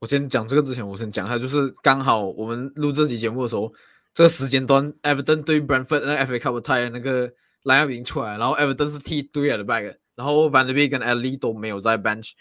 [0.00, 3.72] 我先讲这个之前，我先讲一下，就是刚好我们录这期节目的时候，
[4.12, 11.00] 这个时间段，Everton 对 Brentford 那 FA Cup 赛那个 lineup 已经出来，然后 Everton 是踢对了的 back，然后 Van der Beek 跟
[11.00, 12.32] Ali 都没有在 bench，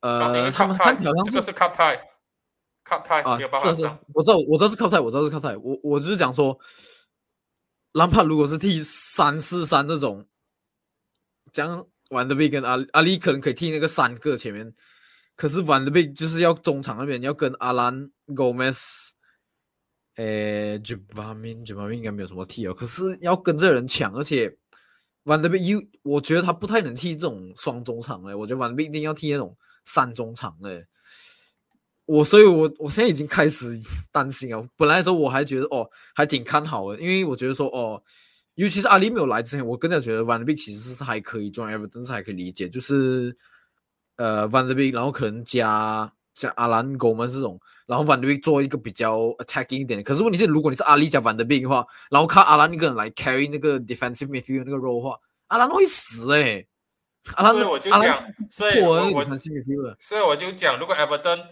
[0.00, 6.58] 呃，他们看起来好像这个是 cup tie，cup tie 啊，是是，我知道，我知道是 cup tie，我知道是 cup tie，我我就是讲说，
[7.92, 10.26] 兰帕如果是踢三四三这种，
[11.52, 14.74] 讲 Van der Beek 跟阿阿里可能可以踢那个三个前面。
[15.36, 19.10] 可是 Van de Beek 就是要中场那边要跟阿兰、Gomez，
[20.16, 22.74] 诶 j u b a m i n j u b a m i n 应该没有什么踢哦。
[22.74, 24.48] 可是要跟这人抢，而且
[25.24, 28.34] Van de Beek，我觉得他不太能踢这种双中场嘞。
[28.34, 30.86] 我觉得 Van de Beek 一定要踢那种三中场嘞。
[32.06, 34.62] 我所以，我我现在已经开始担心啊。
[34.76, 38.02] 本来的时候我还觉得哦，还挺看好的，因为我觉得说哦，
[38.54, 43.36] 尤其是阿里没有来之前，我更加觉得 Van de Beek 其实是还可以，John Everton 是还可以理解，就是。
[44.16, 50.02] 呃，Van de Beek，然后可能加像阿兰狗们这种，然后 Van de Beek 做一个比较 attacking 一点。
[50.02, 56.64] 可是问题是，如果你是阿里加 Van de Beek 的话，然后靠阿兰一个人来 carry 那个 defensive midfield 那个 role 话，阿兰会死哎。
[57.24, 58.16] 所以我就讲，
[58.50, 59.24] 所以我我
[59.98, 61.48] 所以我就讲，如果 Everton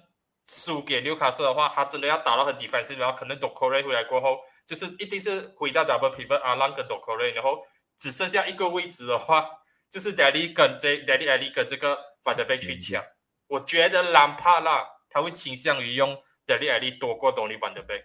[0.51, 7.13] 输给纽卡斯的话，他真的要打到很 defensive，然后可能 d o c o r e 回来过后，就是一定是回到 double pivot 阿兰跟 d o c
[7.13, 7.65] o r e 然后
[7.99, 9.49] 只剩下一个位置的话，
[9.89, 12.11] 就是 Daddy 跟这 Daddy Ali 跟这个。
[12.23, 13.03] 反德贝去抢，
[13.47, 16.15] 我觉得兰帕拉他会倾向于用
[16.47, 18.05] Daddy Ali 多过东尼范德贝，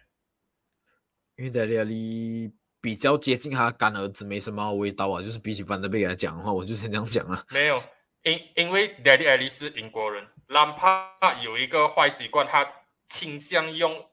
[1.36, 7.46] 因为 Daddy Ali 比较接近他干儿子没什么味道啊，就是比起范德贝来讲的话，我就先这样讲了。
[7.50, 7.84] 没有，
[8.24, 11.12] 因因为 Daddy Ali 是英国人，兰帕
[11.44, 14.10] 有一个坏习惯，他倾向用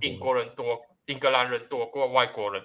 [0.00, 2.64] 英国人多，英格兰人多过外国人。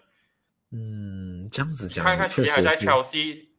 [0.72, 3.52] 嗯，这样子讲，看看其还在乔西。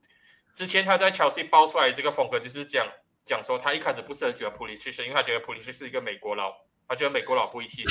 [0.55, 2.87] 之前他在乔西爆出来这个风格，就是讲
[3.25, 6.53] 讲说他一开始不是很喜欢普利西，是因为他觉得普利西是一个美国佬，
[6.87, 7.85] 他觉得美国佬不会踢。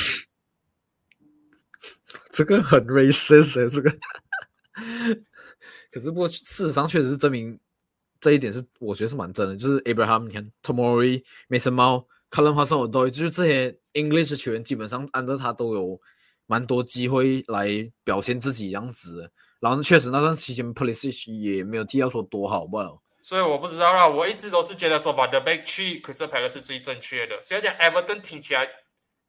[2.32, 3.98] 这个很 racist，这个。
[5.90, 7.58] 可是不过事实上确实是证明
[8.20, 16.00] 这一点是我觉得是蛮真的，就是 Abraham，你看 Tomori、Mason Mao、Callum Hudson 都就是这些 English 球员，基本上按照他都有
[16.46, 17.68] 蛮多机会来
[18.04, 19.32] 表现自己样子。
[19.60, 24.06] 然后确实那段期间 p o l i c e 也没有提到说多好吧，所以我不知道啦。
[24.08, 27.40] 我一直都是觉得说把 The Back 去 Crystal Palace 是最正确的。
[27.40, 28.68] 虽然讲 Everton 听起来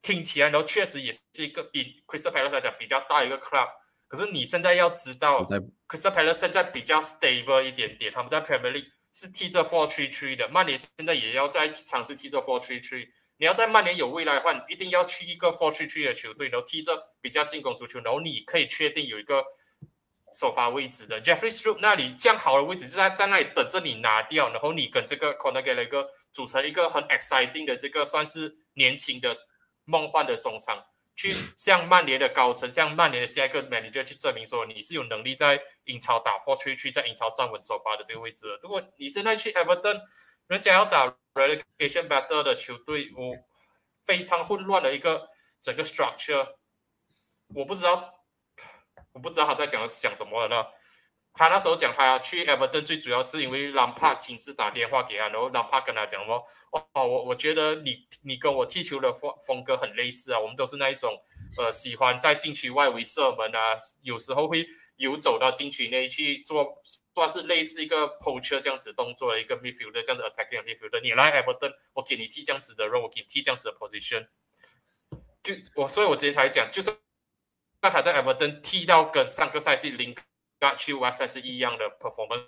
[0.02, 3.68] 听起来，然后确实也是一个比 Crystal Palace 来讲比较大一个 club。
[4.10, 5.48] 可是你现在要知道
[5.88, 10.50] ，Crystal Palace 现在比较 stable 一点点，他们在 Premier League 是踢着 Four Three Three 的。
[10.50, 13.08] 曼联现在也要在尝试踢着 Four Three Three。
[13.38, 19.46] 你要在曼联有未来的话，你一定要去一个 Four Three Three 的球队，然后踢着比较进攻足球，然后你可以确定有一个。
[20.32, 29.36] 首发位置的 Jeffrey Stroop 那里这样好的位置就在在那里等着你拿掉，然后你跟这个 Conor Gallagher 组成一个很 exciting 的这个算是年轻的
[29.86, 30.86] 梦幻的中场，
[31.20, 38.58] 去向曼联的高层、向曼联的下一个 manager 去证明说你是有能力在英超打 f o r t r e 去在英超站稳首发的这个位置。
[38.64, 40.00] 如果你现在去 Everton，
[40.48, 43.36] 人家要打 relegation battle 的球队，我
[44.06, 45.28] 非常混乱的一个
[45.62, 46.56] 整个 structure，
[47.54, 48.16] 我不知道。
[49.12, 50.72] 我不知道他在讲讲什么了。
[51.40, 61.18] 他那时候讲他要去 Everton 最主要是因为朗帕亲自打电话给他，然后朗帕跟他讲说：“哦，我我觉得你你跟我踢球的风风格很类似啊，我们都是那一种
[61.58, 66.82] 呃喜欢在禁区外围射门啊，有时候会游走到禁区内去做，
[67.16, 71.00] 算是类似一个 poacher 这样子动作的一个 midfielder 这样的 attacking midfielder。
[71.00, 74.28] 你来 Everton，我给你踢这样子的让我给你踢这样子的 position。
[75.42, 76.94] 就我，所以我之前才讲，就是。
[77.82, 80.14] 那他在 Everton 踢到跟上个赛季林
[80.60, 82.46] 加去 West Ham 是一样的 performance，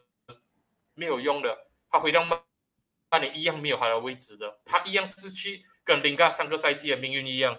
[0.94, 1.58] 没有用的。
[1.90, 2.40] 他回到曼
[3.10, 7.58] 曼联一样没有他的位置的，他一样是去跟林加上个赛季的命运一样，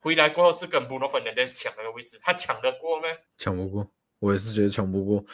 [0.00, 3.08] 回来过后是跟 Bruno Fernandes 抢那个位置，他抢得过吗？
[3.36, 5.24] 抢不过，我也是觉得抢不过。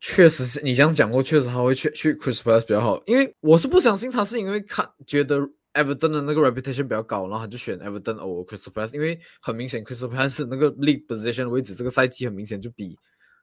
[0.00, 5.48] 确实是你这样讲过，确实他会去去 Chris Palace 比较好，因为我是不相信他是因为看觉得。
[5.74, 12.98] Everton 的那个 reputation 比较高，然后他就选 Everton over Crystal Palace，因为很明显 Crystal Palace 那个 league position 位置，这个赛季很明显就比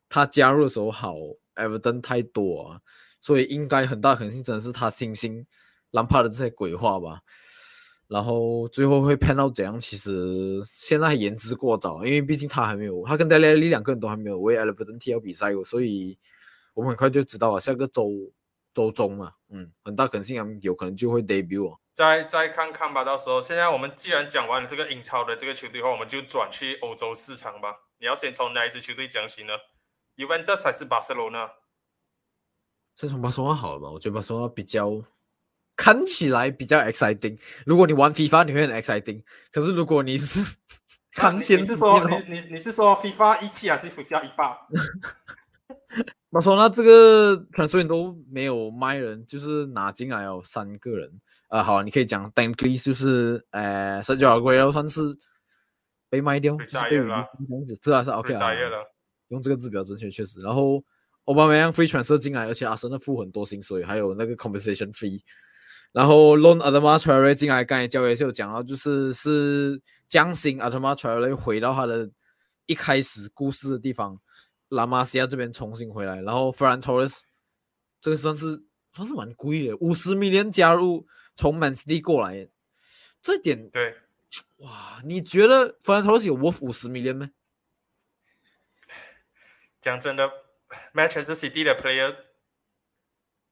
[0.10, 1.16] 他加入的时候好
[1.56, 2.82] Everton 太多啊，
[3.20, 5.46] 所以应该很大可能性真的是他新兴
[5.92, 7.22] 兰帕的这些鬼话吧。
[8.08, 9.80] 然后最后会判到怎样？
[9.80, 16.16] 其实现在还言之过早，因为毕竟他还没有，他跟戴莱利两个人都还没有为 Everton 踢到比赛过，所以
[16.76, 17.60] 我们很快就知道了。
[17.60, 18.12] 下个周
[18.76, 21.76] 周中嘛，嗯，很大可能性有可能就会 debut。
[21.94, 27.74] 再再看看吧，到时候现在我们既然讲完了这个英超的这个球队后，我们就转去欧洲市场吧。
[27.98, 29.54] 你要先从哪一支球队讲起呢
[30.18, 31.50] ？Juventus 还是巴塞罗那？
[32.96, 33.90] 先从巴塞罗那好了吧？
[33.90, 35.02] 我觉得巴塞罗那比较。
[35.78, 37.38] 看起来比较 exciting。
[37.66, 39.22] 如果你玩 FIFA，你会很 exciting。
[39.52, 40.56] 可是如果你 是
[41.58, 44.58] 你是说你你你是说 FIFA 一七还是 FIFA 一八？
[46.30, 51.20] 我说那这个传说员都没有卖人，就是拿进来有三个人。
[51.50, 55.18] 啊，好，你可以讲 Dankly 就是呃，Sergio Aguero 算是
[56.10, 56.90] 被卖掉，被炸了。
[56.90, 57.28] 这样
[57.68, 58.40] 子，这还是 OK 啊。
[59.30, 60.42] 用这个字比较正确，确实。
[60.42, 60.84] 然后
[61.26, 65.22] 奥巴梅扬 freelancer 进来，而且阿森纳付很多薪水，还有那个 compensation fee。
[65.92, 72.12] 然后 loan Adama t a r e 进来，刚才教练是有讲到，就是是将心 Adama t a r e 回到他的
[72.66, 74.20] 一开始故事的地方，
[74.68, 76.22] 拉玛西亚这边重新回来。
[76.22, 77.24] 然后弗兰托雷斯
[78.02, 78.62] 这个算是
[78.92, 82.50] 算是蛮贵的，五十米连加入从 Man City 过来，
[83.22, 83.96] 这点对
[84.58, 87.30] 哇，你觉得弗兰托雷斯有 worth 五十米连吗？
[89.86, 90.28] 讲真的
[90.96, 92.16] ，Manchester City 的 player，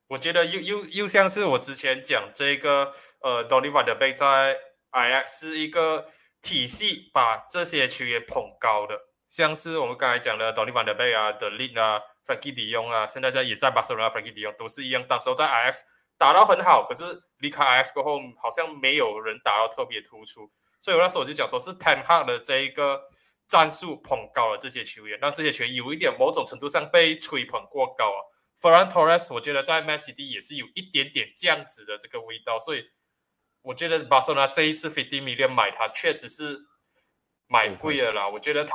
[0.08, 2.92] 我觉得又又又像是我之前讲这个
[3.22, 6.08] 呃，Doni Van 的贝在 I X 是一个
[6.42, 15.06] 体系，把这些球员捧高的，像是我们刚才讲的 Doni Van 的贝啊、The Link 啊、Frankie 迪雍啊，现在在也在巴塞罗那，Frankie 迪雍都是一样。
[15.08, 15.86] 当时候在 I X
[16.18, 17.04] 打到很好，可是
[17.38, 23.04] 离开 I X 过后，好像没有人打到特别突出，所以我那时候我就讲说是 Ten Hard 的这一个。
[23.48, 28.20] 战术捧高了这些球员，让这些球员有一点某种程度上被吹捧过高啊。
[28.62, 32.84] Ferran Torres，我觉得在 m a c d 也是有一点点这样子的这个味道，所以
[33.62, 36.60] 我觉得巴塞罗那这一次 fifty million 买他确实是
[37.48, 38.30] 买贵了啦。
[38.30, 38.72] 我觉得他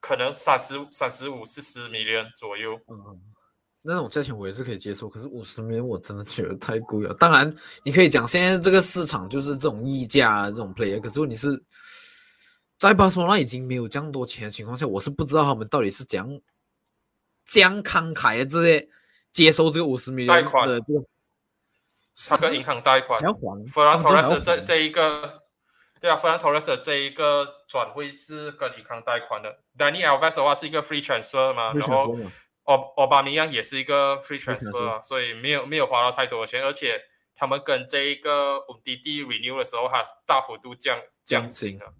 [0.00, 2.74] 可能三十三十五四十 million 左右。
[2.88, 3.20] 嗯，
[3.82, 7.14] 那种价钱我也是可以接受，可是五十 million 我真的觉得太贵了。
[7.14, 7.54] 当然，
[7.84, 11.62] 你可以讲现在这个市场就是这种溢价啊这种 player，可是问题是，
[12.78, 16.40] 在巴塞罗那已经没有这样多钱的情况下，我是不知道他们到底是怎样。
[17.46, 18.88] 将慷慨的这些
[19.30, 21.04] 接收这个五十米贷款的这个，
[22.28, 23.64] 他跟银行贷款，要还。
[23.68, 25.44] 弗兰托雷斯这这一个，
[26.00, 29.60] 对啊，弗兰托雷斯这一个转会是跟银行贷款的。
[29.78, 32.18] Danny Alves 的话是一个 free transfer 嘛，然后
[32.64, 37.00] 奥奥巴尼亚也是一个 free transfer，所以没有没有花到太多的钱，而且
[37.36, 41.94] 他们跟这一个五 D D renew 的时候，还大幅度降降薪了。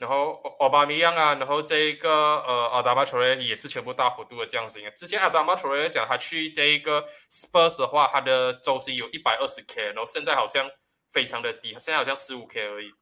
[0.00, 0.02] 嗯。
[0.02, 4.90] 然后奥巴米扬啊，然后这一个呃阿达马托雷也是全部大幅度的降薪啊。
[4.92, 10.70] 之前阿达马托雷讲他去这一个 Spurs 的话，他的周薪有一百二十 K，然后现在好像
[11.10, 12.94] 非常的低，现在好像十五 K 而已，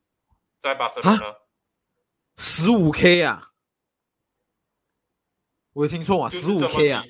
[0.59, 1.37] 在巴塞罗那。
[2.37, 3.53] 十五 K 啊？
[5.75, 6.29] 我有听错啊？
[6.29, 7.05] 十五 K 啊？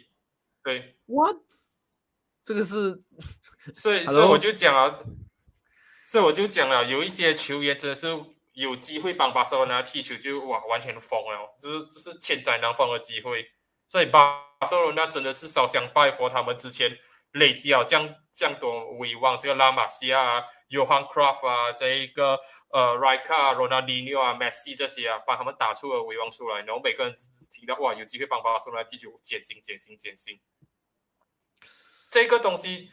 [0.63, 0.99] 对。
[1.07, 1.37] What？
[2.45, 3.03] 这个是？
[3.73, 5.03] 所以 所以我就讲了，
[6.07, 8.09] 所以我就讲了，有一些球员真的是。
[8.59, 13.47] 有机会帮巴塞罗那踢球就哇完全疯了，这是这是千载难逢的机会，
[13.87, 16.99] 所以巴塞罗那真的是烧香拜佛，他们之前
[17.35, 22.41] 累积了这样这样多威望，这个拉玛西亚啊、约翰· f t 啊、这一个
[22.73, 27.15] 呃莱卡、罗纳迪尼奥啊、梅西这些啊，帮他们打出了威望出来，然后每个人
[27.53, 30.41] 听到哇有机会帮巴塞罗那踢球，减薪减薪减薪，
[32.11, 32.91] 这个东西。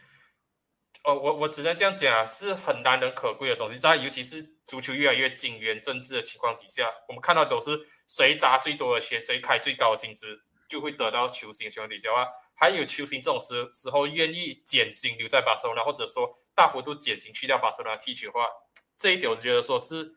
[1.06, 18.48] 哦，我我只能这样讲啊，是很难能可贵的东西，在尤其是足球越来越警员政治的情况底下，我们看到都是谁砸最多的钱，谁开最高的薪资，就会得到球星情况底下啊，还有球星这种时时候愿意减薪留在巴塞罗那，或者说大幅度减薪去掉巴塞罗那踢球的话，
[18.98, 20.16] 这一点我觉得说是，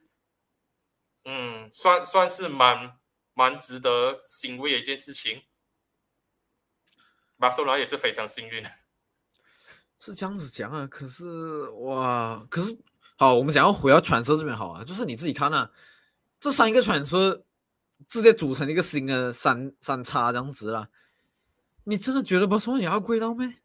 [1.26, 2.98] 嗯，算算是蛮
[3.34, 5.44] 蛮值得欣慰的一件事情，
[7.36, 8.70] 巴塞罗那也是非常幸运的。
[9.98, 12.76] 是这样子讲啊，可是哇，可是
[13.16, 15.70] 好，我们想要回到传说这边好啊，就是你自己看啊，
[16.38, 17.42] 这三个传说
[18.06, 20.88] 直接组成一个新的三三叉这样子啦。
[21.84, 23.56] 你真的觉得巴塞罗那要贵到咩？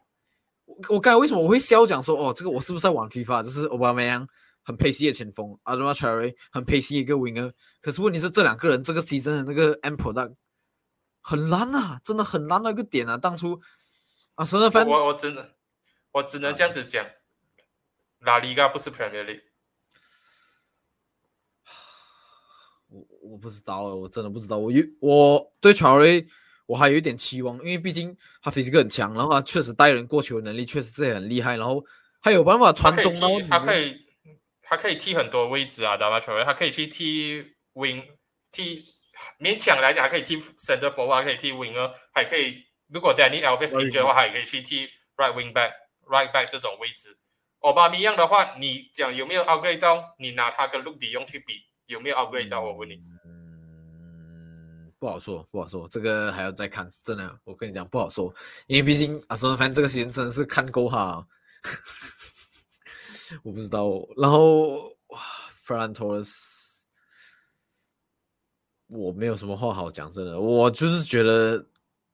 [0.65, 3.43] 我我刚才为什么我会笑讲说哦，这个我是不是在玩 FIFA？
[3.43, 4.27] 就是奥巴梅扬
[4.63, 10.34] 很配西的前锋，阿德玛查瑞很配西一个 winger，可是问题是这两个人这个 season 的那个 M product
[11.21, 13.61] 很烂啊，真的很烂的一个点啊，当初
[14.36, 15.53] 啊，真的反我我真的。
[16.14, 17.05] 我只能这样子讲，
[18.20, 19.43] 拉里嘎不是 Premier League。
[22.89, 24.57] 我我不知道，我真的不知道。
[24.57, 26.26] 我有我对乔瑞
[26.66, 31.84] 我还有一点期望，因为毕竟他 physical 很强，然后他确实带人过球能力确实是很厉害，然后
[32.22, 34.05] 他有办法传中，然后他可以
[34.61, 38.03] 他可以踢很多位置啊，打球他可以去踢 wing，
[38.51, 38.80] 踢
[39.39, 44.88] 勉强来讲还可以踢 center forward，可以踢 winger，还可以如果 Danny Alves injured 的话，还可以去踢
[45.18, 45.51] right wing
[46.08, 47.18] Right back 这种位置。
[47.60, 50.16] 奥巴米样的话，你讲有没有 upgrade 到？
[50.20, 52.62] 你拿他跟陆迪用去比，有没有 upgrade 到？
[52.62, 53.01] 我问你。
[53.26, 56.89] 嗯，不好说，不好说，这个还要再看。
[57.04, 58.34] 真的，我跟你讲不好说，
[58.68, 61.26] 因为毕竟阿森纳这个时间真的是看够哈。
[63.43, 63.88] 我不知道。
[64.18, 65.22] 然后哇
[65.66, 66.82] ，Ferran Torres，
[68.88, 70.12] 我没有什么话好讲。
[70.12, 71.66] 真的，我就是觉得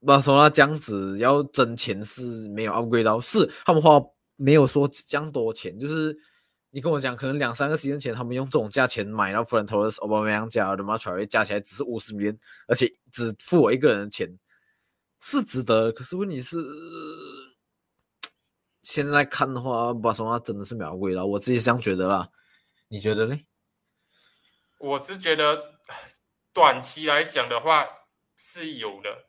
[0.06, 4.00] 巴塞罗那这样子要挣钱是没有 upgrade 到，是他们花。
[4.42, 6.18] 没有说降多钱，就是
[6.70, 14.40] 你跟我讲，可能两三个时间前，他们用这种价钱买到 Fran Torres、奥巴梅扬加的 m a t r 加起来只是五十元，而且只付我一个人的钱，
[15.20, 15.92] 是值得。
[15.92, 16.56] 可是问题是，
[18.82, 22.30] 现在看的话，巴塞罗真的是秒贵了，我自己是这样觉得啦。
[22.88, 23.38] 你觉得呢？
[24.78, 25.62] 我是觉得
[26.54, 27.86] 短期来讲的话
[28.38, 29.26] 是有的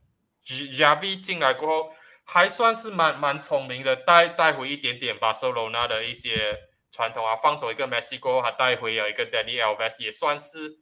[0.83, 1.93] ，R V 进来过后。
[2.33, 6.57] 还算是蛮蛮聪明的，带带回一点点巴塞罗那的一些
[6.93, 10.79] 传统啊，放走一个梅西过后，还带回了一个 Dani Alves，也算是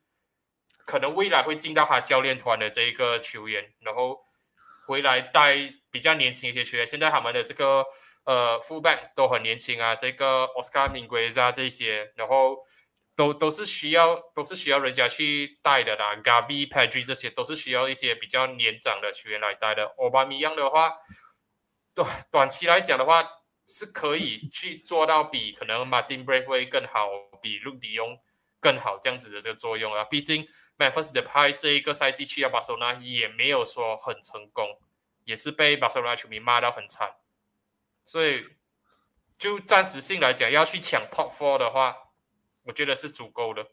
[0.84, 4.20] 可能未来会进到他教练团的这一个球员，然后
[4.86, 5.56] 回来带
[5.90, 6.86] 比较年轻一些球员。
[6.86, 7.82] 现在他们的这个
[8.24, 12.58] 呃 fullback 都很年轻啊，这个 Oscar Mingueza 这些，然后
[13.18, 19.86] 都都是需要都是需要人家去带的啦，Gavi、Pedri 这些都是需要一些比较年长的球员来带的。
[19.98, 20.92] 奥巴米扬的话。
[21.94, 23.28] 短短期来讲的话，
[23.66, 27.08] 是可以去做到比可能 Martin Brave 会更好，
[27.42, 28.16] 比陆迪翁
[28.60, 30.04] 更好这样子的这个作用啊。
[30.04, 30.46] 毕竟
[30.78, 34.78] Memphis 的派这一个赛季去到巴塞罗那也没有说很成功，
[35.24, 37.16] 也是被巴塞罗那球迷骂到很惨。
[38.04, 38.44] 所以
[39.36, 41.96] 就暂时性来讲，要去抢 Top Four 的话，
[42.68, 43.66] 我觉得是足够的。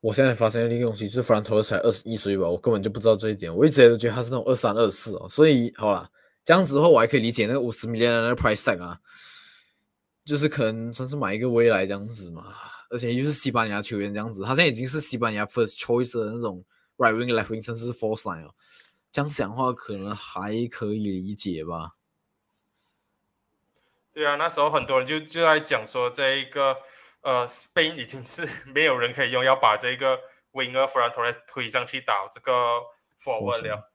[0.00, 3.54] 我现在发现一个东西，是弗兰托才二十一岁吧，我根本就不知道这一点。
[3.54, 6.10] 我一直都觉得他是那种二三二四哦，所以好了，
[6.44, 8.98] 这样子的话我还可以理解那个五十 million 的那个 price tag 啊，
[10.24, 12.54] 就是可能算是买一个未来这样子嘛，
[12.88, 16.64] 而且又是西班牙球员这样子，他现在已经是西班牙 first choice 的那种
[16.96, 18.54] right wing left wing 甚至是 force line 哦，
[19.12, 21.92] 这样想的话可能还可以理解吧。
[24.12, 26.78] 对啊，那时候很多人就就在讲说这一个。
[27.24, 30.20] 呃，Spain 已经是没有人可以用，要把这个
[30.54, 32.82] Winger f r o n t o r e 推上去打这个
[33.16, 33.92] Forward 了。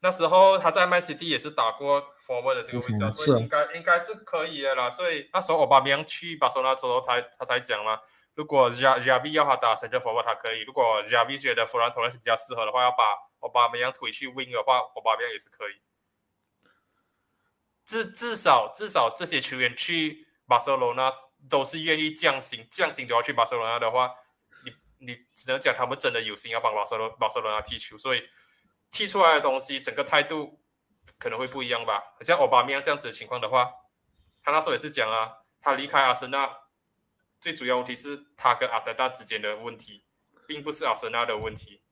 [0.00, 4.90] 那时候他在 Man City 也是打过 Forward 的这个位置，所以应该应该是可以的啦。
[4.90, 7.98] 所以那时候奥巴梅扬去巴塞那时候，他他才讲嘛，
[8.34, 14.28] 如果 Javi 要他打 Center Forward，他可以；如果 Javi 觉得 f r o n t o r e 是比较适合的话，要把奥巴梅扬推去
[14.28, 15.80] Wing 的话，奥巴梅扬也是可以。
[17.88, 21.12] 至至少至少这些球员去巴塞罗那。
[21.48, 24.12] 都是愿意降薪，降薪都要去巴塞罗那的话，
[24.64, 24.72] 你
[25.06, 28.28] 你只能讲他们真的有心要帮巴塞罗巴塞罗那踢球，所以
[28.90, 30.60] 踢出来的东西整个态度
[31.16, 32.16] 可能会不一样吧。
[32.22, 33.70] 像奥巴梅这样子的情况的话，
[34.42, 36.58] 他那时候也是讲啊，他离开阿森纳
[37.40, 40.04] 最主要问题是他跟阿德达之间的问题，
[40.48, 41.82] 并不是阿森纳的问题，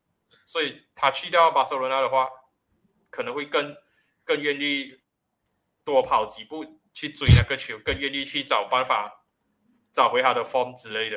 [0.44, 2.28] 所以他去掉巴塞罗那的话，
[3.10, 3.76] 可能会更
[4.24, 5.00] 更愿意
[5.86, 9.22] 多跑几步去追那个球，更愿意去找办法。
[9.92, 11.16] 找回他的 form 之类的，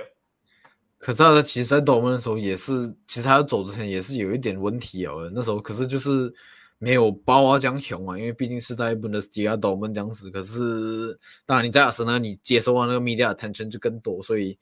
[0.99, 5.29] 可是他其实，在夺门的时候也是，其实他走之前也是有一点问题哦。
[5.35, 6.33] 那时候可是就是
[6.77, 10.31] 没有包啊，江雄啊，因为毕竟是在 Bundesliga 夺门这样子。
[10.31, 14.57] 可是当然你在阿森纳，你接收到那个 media attention 就更多，所以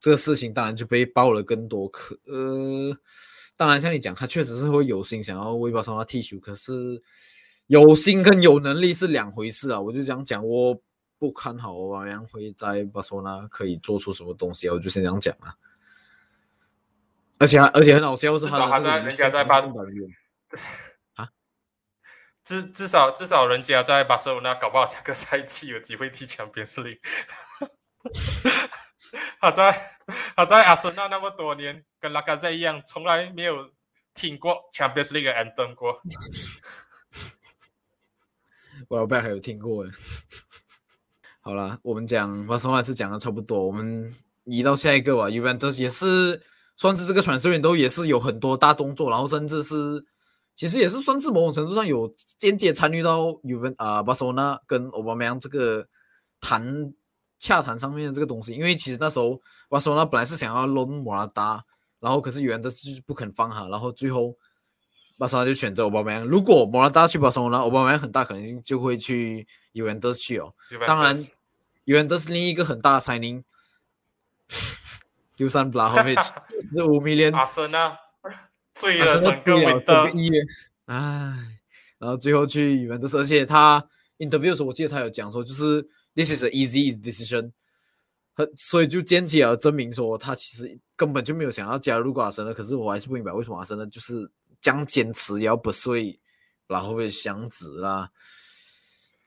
[0.00, 1.86] 这个事情当然就被爆了更多。
[1.86, 2.98] 可呃，
[3.56, 7.00] 当然像你讲，他确实是会有心想要为巴塞罗那踢球，可是
[7.72, 9.80] 有心跟有能力是两回事啊。
[9.80, 10.80] 我就这样讲我。
[11.18, 15.54] 不看好欧巴扬会在巴塞罗那可以做出什么东西啊我就先这样讲啊。
[17.38, 19.60] 而且而且很好笑是， 至少他在人家在巴
[21.14, 21.28] 啊，
[22.42, 26.98] 至至少至少人家在巴塞罗那搞不好下个赛季有机会踢强边司令。
[29.40, 29.80] 他在
[30.34, 33.70] 他在阿森纳那么多年，跟拉卡在一样，从来没有
[34.12, 36.02] 听过强边势力的安登过。
[38.92, 39.90] 我老板还有听过哎。
[41.40, 44.14] 好了，我们讲巴塞罗那是讲的差不多，我们
[44.44, 45.30] 移到下一个吧。
[45.30, 46.42] 尤文图斯也是
[46.76, 50.04] 算是这个传输员都也是有很多大动作，然后甚至是
[50.54, 55.86] 其实也是算是某种程度上有间接参与到尤文啊巴塞罗那跟奥巴梅扬这个
[56.38, 56.92] 谈
[57.38, 58.52] 洽谈上面的这个东西。
[58.52, 59.40] 因为其实那时候
[59.70, 61.64] 巴塞罗那本来是想要隆莫拉达，
[61.98, 64.36] 然后可是尤文德斯就不肯放他，然后最后
[65.22, 66.26] 巴塞罗那就选择奥巴梅扬。
[66.26, 70.52] 如果莫拉达去巴塞罗那，奥巴梅扬很大可能性就会去尤文德斯去哦。
[70.84, 71.14] 当然，
[71.84, 73.44] 尤文德斯另一个很大的 signing，
[75.36, 76.22] 丢三布拉霍维奇
[76.72, 77.96] 十五 million，阿森纳
[78.74, 80.06] 醉了整个维德，
[80.86, 80.96] 唉。
[81.98, 83.86] 然后最后去尤文德斯，而且他
[84.18, 85.80] interview 的时候，我记得他有讲说，就是
[86.16, 87.52] this is an easy decision，
[88.34, 92.52] 很所以就间接而证明说，他其实根本就没有想要加入阿森纳。
[92.52, 94.28] 可是我还是不明白为什么阿森纳就是
[94.62, 96.18] 将坚持要不睡，
[96.66, 98.10] 然后会想子啦。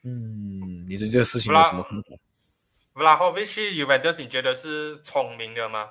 [0.02, 2.08] 嗯，你对这个事情有什么看法？
[2.94, 5.90] 布拉霍维奇尤文德斯，你觉得是聪明的吗？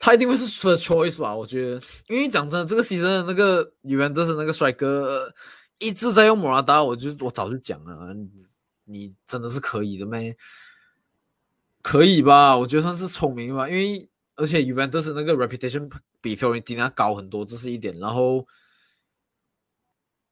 [0.00, 1.32] 他一定会是 first choice 吧？
[1.36, 5.32] 我觉得，因为讲真的，这个牺牲的那个演员就是那个帅哥，
[5.78, 8.12] 一直在用莫拉达，我就我早就讲了，
[8.84, 10.36] 你真的是可以的咩？
[11.82, 12.56] 可以吧？
[12.56, 14.08] 我觉得算是聪明吧，因为
[14.42, 15.90] 而且 Juventus 那个 reputation
[16.20, 17.96] 比 Fiorentina 高很多，这是一点。
[17.98, 18.46] 然后，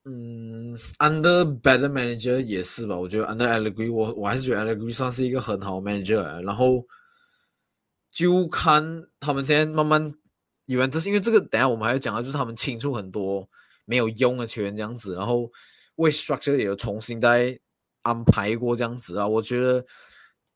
[0.04, 2.98] 嗯，under better manager 也是吧？
[2.98, 6.42] 我觉得 under Allegri，我我还是觉得 Allegri 算是一个很好 manager。
[6.42, 6.84] 然后。
[8.12, 10.12] 就看他们现在慢慢，
[10.66, 13.48] 以为这是因为这个，等下我们还要讲到，就是他们清出很多
[13.84, 15.48] 没有用的球员这样子，然后
[15.94, 17.56] 为 structure 也有重新再
[18.02, 19.24] 安排过这样子啊。
[19.28, 19.86] 我觉得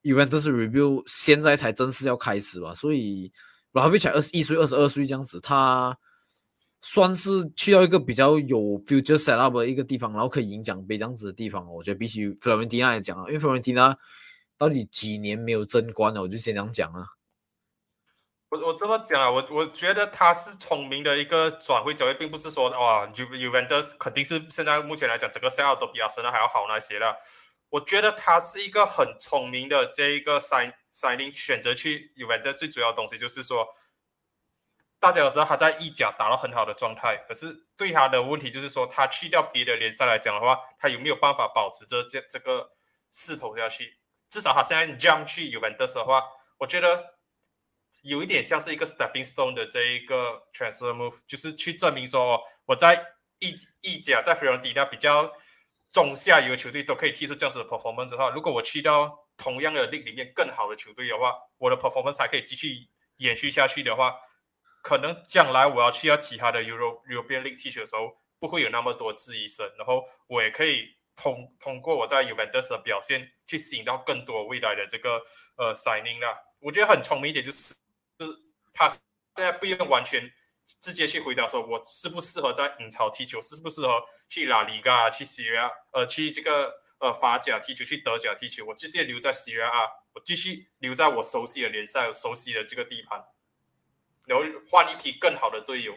[0.04, 3.32] event 是 review 现在才正式要开始吧，所以
[3.72, 5.98] 然后比起来二十一岁、二十二岁这样子，他
[6.80, 11.66] 算是去到一个比较有 future set up 的一个地方，然后可以赢奖杯这样子的地方。
[11.72, 13.96] 我觉得比起 Florentina 来讲啊，因为 Florentina
[14.58, 17.06] 到底几年没有争冠了，我就先这样讲啊。
[18.50, 27.16] 我我这么讲啊，我我觉得他是聪明的一个转会交易，并不是说哇，U Uventus 肯定是现在目前来讲，整个赛尔都比阿森纳还要好那些了。
[27.74, 33.66] 我觉得他是一个很聪明的这一个 sign signing 选择去 Uventus，最主要的东西就是说，
[35.00, 42.70] 大家都知道他在意甲打到很好的状态，可是对他的问题就是说，他去掉别的联赛来讲的话，他有没有办法保持着这这个
[43.10, 43.98] 势头下去？
[44.28, 46.22] 至少他现在 jump 去 Uventus 的话，
[46.58, 47.14] 我觉得。
[48.02, 53.02] 有一点像是一个 stepping stone 的这一个 transfer move，就是去证明说我在
[53.38, 55.32] 意意甲在费伦迪那比较
[55.94, 62.88] 中下游球队都可以踢出这样子的 performance 的话，如果我去到同样的 league 里面更好的球队的话，我的 performance 才可以继续
[63.18, 64.16] 延续下去的话，
[64.82, 75.22] 可能将来我要去到其他的 Euro European league 踢球的时候，不会有那么多质疑声，然后我也可以通通过我在 Juventus 的表现去吸引到更多未来的这个
[75.56, 76.36] 呃 signing 啦。
[76.58, 77.74] 我觉得很聪明一点就是。
[78.16, 78.32] 就是
[78.72, 79.00] 他现
[79.34, 80.22] 在不用完全
[80.84, 93.24] 直接去回答说，我适不适合在英超踢球，适不适合去拉里嘎、去西亚、呃，去这个呃法甲踢球，去德甲踢球，我直接留在西亚啊，我继续留在我熟悉的联赛、熟悉的这个地盘，
[94.26, 95.96] 然后换一批更好的队友，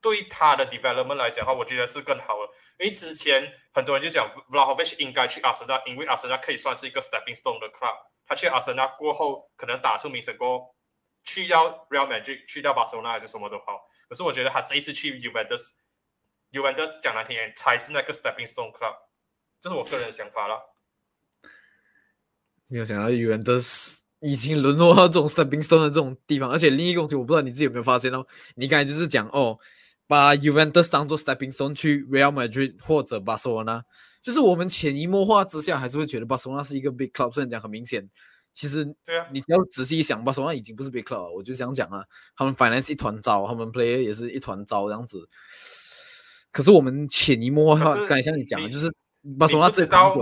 [0.00, 2.52] 对他的 development 来讲的话，我觉得是更好的。
[2.78, 7.94] 因为之前很多人就讲 Vlahovic 应该去阿森纳，因为阿森纳可以算是一个 stepping stone 的 club，
[8.26, 10.74] 他去阿森纳过后，可能打出名声过。
[11.28, 18.96] 去掉 Real Madrid，去掉巴塞罗那还是什么都好，可是我觉得他这一次去 Juventus，Juventus 讲难听点才是那个 Stepping Stone Club，
[19.60, 20.76] 这是我个人的想法了。
[22.68, 29.58] 没有想到 Juventus 已经沦落到这种 Stepping Stone 的这种地方，而且另一个东西我不知道你自己有没有发现哦，你刚才就是讲哦，
[30.06, 33.84] 把 Juventus 当做 Stepping Stone 去 Real Madrid 或者巴塞罗那，
[34.22, 38.08] 就是我们潜移默化之下还是会觉得巴塞罗那是一个 Big Club，虽然讲很明显。
[38.56, 42.02] 其实，对啊，你只要仔细一想吧，索纳已经不是 big club，我就想讲啊，
[42.34, 45.28] 他们 finance 一团糟，他们 player 也是一团糟这样子。
[46.50, 48.90] 可是我们潜移默化，刚才像你讲的，就是
[49.38, 50.16] 把手上这道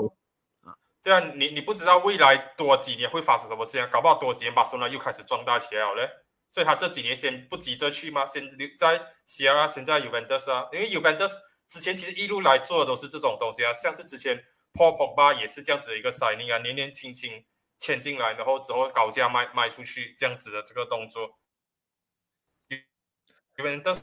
[1.00, 6.10] 对啊，你你不知道未来多几年会发生什么事情，搞不好多几年巴索纳又开始壮大起来了嘞。
[6.50, 8.26] 所以他这几年先不急着去吗？
[8.26, 11.30] 先留在 C R 啊，现在 Uventus 啊，因为 Uventus
[11.68, 17.44] 之前其实一路来做的都是这种东西啊，像是之前 Paul Pogba 也是这样子的一个 signing 啊，年年轻轻。
[17.78, 21.38] 签进来，然后之后高价卖卖出去，这样子的这个动作，
[23.58, 24.02] 因为但是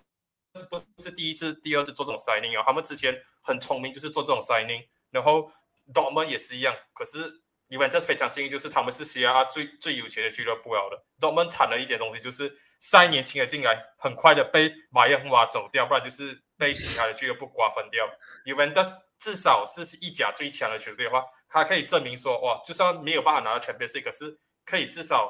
[0.70, 2.64] 不是第一次、第二次做这种 signing 啊？
[2.66, 4.88] 他们之前很聪明，就是做这种 signing。
[5.10, 5.52] 然后
[5.94, 11.04] Dortmund 也是一样，可是因为这是非常幸运，就是他们是 C R 最最有钱的俱乐部了的。
[11.20, 18.08] Dortmund 惨了一点东西，就是三年轻的进来，很快的被马恩挖走掉，不然就是被其他的俱乐部瓜分掉。
[18.46, 21.26] 因为但是至少是意甲最强的球队的话。
[21.52, 25.30] 他可以证明说，哇，就算没有办法拿到全 basic，可是可以至少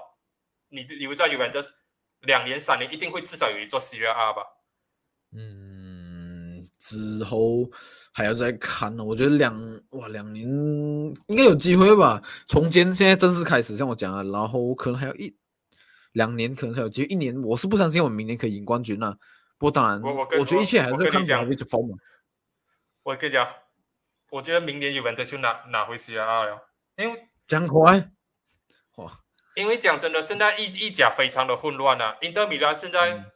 [0.70, 1.70] 你留在 Juventus
[2.22, 4.44] 两年三年，一定会至少有一座 C R 吧。
[5.34, 7.70] 嗯，之后
[8.14, 9.04] 还要再看呢。
[9.04, 12.22] 我觉得两哇两年应该有机会吧。
[12.48, 15.36] 从今现在正式开始，像我讲啊，然后可能还有一
[16.12, 17.08] 两年，可能才有机会。
[17.08, 19.18] 一年我是不相信我们明年可以赢冠军了。
[19.58, 21.96] 不过当然，我我我觉得一切还是看讲一直疯嘛。
[23.04, 23.48] 我跟你讲，
[24.32, 28.10] 我觉得明年有人得去拿拿回 C R 了，因为讲快
[28.96, 29.20] 哇，
[29.56, 32.18] 因为讲真的，现在意意甲非常的混乱啊。
[32.22, 33.32] 英德米拉现在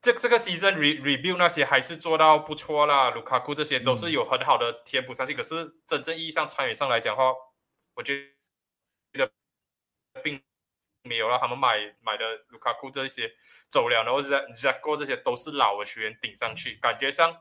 [0.00, 5.34] 这这个 season re review 那些还是做到不错啦，卢卡库这些都是有很好的填补上去。
[5.34, 7.32] 可是真正意义上参与上来讲的话，
[7.94, 8.14] 我觉
[9.12, 9.30] 得
[10.22, 10.40] 并
[11.02, 11.38] 没有让。
[11.40, 13.34] 他们买买的卢卡库这些
[13.68, 17.40] 走了，然后 Z Zago 这些都是老的学员顶上去，感觉上。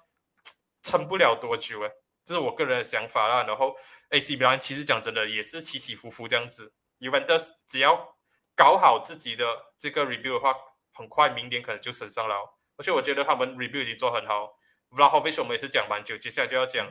[0.85, 1.89] 撑不了多久哎，
[2.25, 3.43] 这是我个人的想法啦。
[3.43, 3.75] 然后
[4.09, 6.73] AC 米兰其实讲真的也是起起伏伏这样子。
[6.99, 8.17] Juventus 只要
[8.55, 9.45] 搞好自己的
[9.77, 10.55] 这个 review 的话，
[10.93, 12.57] 很快明年可能就升上了。
[12.77, 14.57] 而且我觉得他们 review 已经做很好。
[14.89, 16.87] Vlahovic 我们也是讲蛮久，接下来就要讲，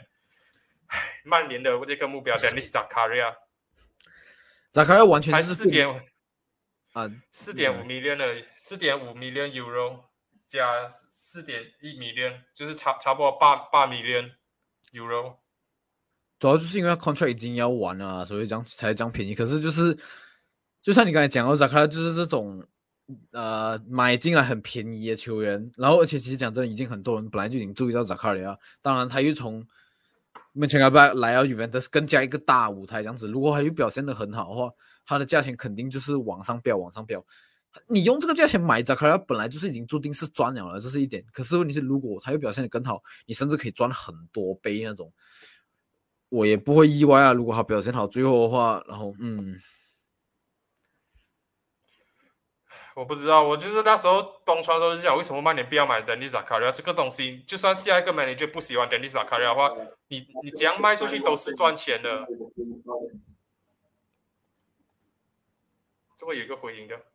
[0.89, 5.89] 唉，曼联的这个目标 Dennis Zakaria，Zakaria 完全是四点
[6.93, 10.05] 啊，四点五 million 的，四点五 million euro。
[10.49, 14.37] 加四点一米链，就是差差不多八八米链
[14.93, 15.35] euro。
[16.39, 19.35] 主要就是因为 contract 已经要完了，所以这样才这样便宜。
[19.35, 19.97] 可是就是，
[20.83, 22.65] 就像你刚才讲到扎卡，就是这种
[23.31, 28.59] 呃买进来很便宜的球员，然后而且其实讲真，已经很多人本来就已经注意到扎卡里了。
[28.81, 29.65] 当然，他又从
[30.53, 33.29] 目前来来到 Juventus 更加一个大舞台这样子。
[33.29, 34.71] 如果他又表现的很好的话，
[35.07, 37.25] 他的价钱肯定就是往上飙，往上飙。
[37.89, 41.25] 你用这个价钱买扎卡拉，本来就是已经注定是赚了了，这是一点。
[41.33, 45.13] 可是问题是，如果他又表现的更好，你甚至可以赚很多倍那种，
[46.29, 47.33] 我也不会意外啊。
[47.33, 49.59] 如果他表现好，最后的话，然后嗯，
[52.95, 57.41] 我不知道，我就是那时候东窗都是讲，为什么曼联不要买丹尼扎卡拉这个东西？
[57.47, 59.71] 就算下一个 manager 不喜欢丹尼扎卡拉的话，
[60.09, 62.27] 你你这样卖出去都是赚钱的。
[66.17, 67.12] 这会有一个回音的。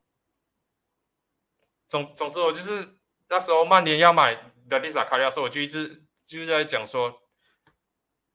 [1.88, 2.98] 总总之，我就是
[3.30, 4.38] 那时候曼联要买
[4.70, 7.22] 的利萨卡利亚时候，我就一直就在讲说，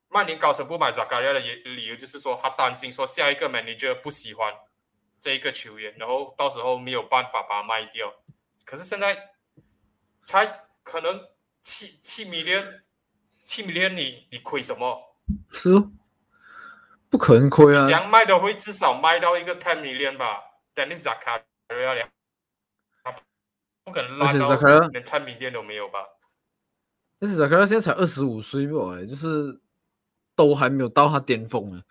[0.08, 4.54] 曼联高层不买扎卡利亚的理理由就是说，他担心说下一个 manager 不喜欢
[5.20, 8.12] 这一个球员，然后到时候没有办法把他卖掉。
[8.64, 9.30] 可是现在
[10.24, 11.28] 才可能
[11.60, 12.82] 七七米连
[13.44, 15.16] 七米连，你你亏什么？
[15.50, 15.70] 是，
[17.10, 17.84] 不可能亏啊！
[17.84, 20.42] 这样卖的会至少卖到一个 ten million 吧？
[20.74, 21.44] 等你扎卡利
[21.82, 22.08] 亚
[23.84, 25.98] 不可能拉到连探明店都没有吧？
[27.18, 28.96] 但是扎克拉现在才二十五岁吧？
[28.96, 29.60] 哎，就是
[30.34, 31.82] 都还没有到他巅峰啊。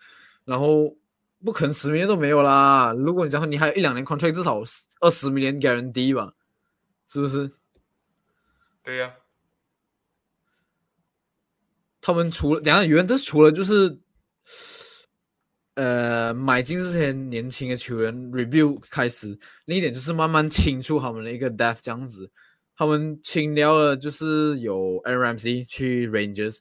[0.44, 0.96] 然后
[1.44, 2.92] 不可能十年都没有啦。
[2.92, 4.60] 如果你讲你还有一两年 contract，至少
[5.00, 6.34] 二十年 guarantee 吧？
[7.08, 7.50] 是不是？
[8.82, 9.14] 对呀。
[12.00, 14.01] 他们除了两个原，这是除了就是。
[15.74, 22.30] 呃，买进这些年轻的球员，review 开始，另一点就是慢慢清出他们的一个 death 这样子。
[22.76, 26.58] 他们清掉了，就是有 a r a m c y 去 Rangers，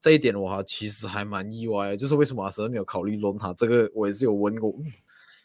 [0.00, 1.96] 这一点我哈其实还蛮意外的。
[1.98, 3.52] 就是为什么阿瑟没有考虑 loan 他？
[3.52, 4.74] 这个我也是有问过。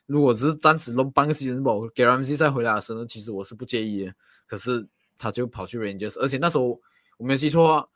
[0.06, 4.14] 如果只是暂时 loan 半个 season 吧，给 RMC 再回来的时候，其实我是不介意的。
[4.48, 4.88] 可是
[5.18, 6.80] 他就跑去 Rangers，而且那时候
[7.18, 7.90] 我没有记错，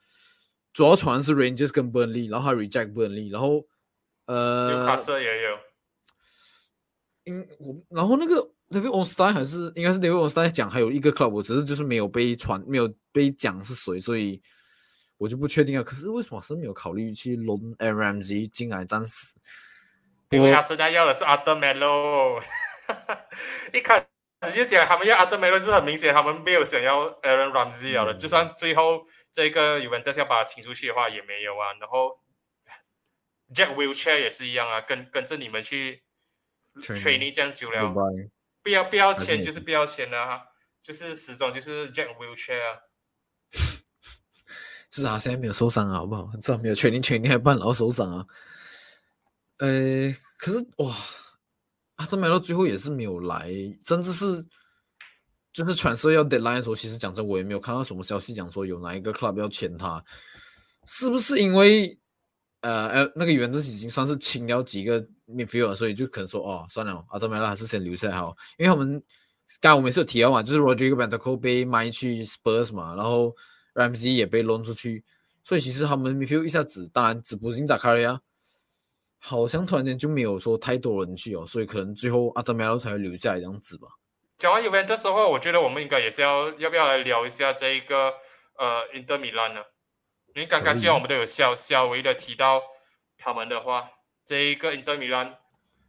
[0.74, 3.66] 主要传是 Rangers 跟 Burnley，然后他 reject Burnley，然后。
[4.28, 5.58] 呃，有卡瑟也有，
[7.26, 8.36] 因我然后那个
[8.70, 14.42] David Onstein 还是应该是 David Onstein 讲还有一个 club，我只是就是没有被传，没有被讲是谁，所以
[15.18, 15.84] 我就不确定啊。
[15.84, 19.36] 可是为什么是没有考虑去 loan Ramsey 进来暂时？
[20.32, 22.42] 因为他现在要的是 Adam Melo，
[23.74, 24.00] 一开
[24.42, 28.16] 始就讲他们要 Adam Melo 是很明显，他们没有想要 Aaron Ramsey 了。
[28.16, 31.74] 就算最后这个 Juventus 要把他请出去的话，也没有啊。
[31.80, 32.20] 然后。
[33.56, 36.04] Jack wheelchair 也是一样啊，跟跟着你们去
[36.82, 37.94] training 这样久了，
[38.62, 40.42] 不要不要钱就是不要钱啊，
[40.82, 42.80] 就是始终就是 Jack wheelchair 啊。
[44.92, 46.30] 至少现在没有受伤啊，好不好？
[46.42, 48.26] 至少没有 training training 还半老受伤啊。
[49.60, 50.96] 呃，可是哇，
[51.96, 53.50] 阿特梅到最后也是没有来，
[53.88, 54.46] 甚至是
[55.54, 60.04] 就是传说要 deadline 的时候，其实讲真，我也没有看到什么消息讲说有哪一个 club 要签他，
[60.88, 61.98] 是不是因为？
[62.66, 68.94] 呃，呃，那个原子已经算是清了几个 midfield，所以就可能说，哦，算了，阿德梅拉还是先留下来好，因为他们
[69.62, 73.36] 刚刚我们是有提到嘛，就是 Rodrigo b a n t a c o 被卖去 Spurs 嘛，然后
[73.76, 75.04] Ramsey 也被弄出去，
[75.44, 78.20] 所以其实他们 midfield 一下子，当然只不进扎卡利亚，
[79.20, 83.88] 好像突然间就没有说太多人去哦，所以可能最后阿德梅拉才会留下来这样子吧。
[84.38, 88.12] 讲完 Juventus 的话，我觉得我们应该也是要要不要来聊一下这一个
[88.58, 89.62] 呃 Inter Milan 呢？
[90.36, 92.62] 因为刚刚既然我们都有稍稍微的提到
[93.18, 93.90] 他们的话，
[94.26, 95.38] 这一个 Inter Milan，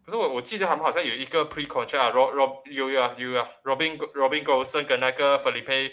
[0.04, 5.90] 可是我我记得他们好像有一个 pre contract Rob Rob 有啊有啊，Robin Robin g o s o n 跟那个 Felipe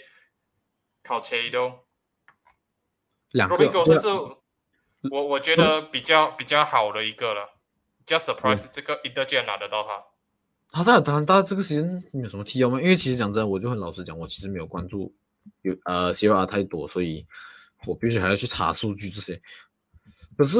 [1.02, 1.80] Calcedo，
[3.32, 7.56] 两个 Robin g o s o n 是我我觉得比较比较好的一个了，
[7.98, 10.04] 比较 surprise 这个 Inter 竟然拿得到他。
[10.70, 12.80] 他在当然，大家这个时间有什么提要吗？
[12.80, 15.14] 因为其实讲真的，我就很老实讲，我其实没有关注
[15.62, 17.26] 有呃西班牙太多，所以
[17.86, 19.40] 我必须还要去查数据这些。
[20.36, 20.58] 可是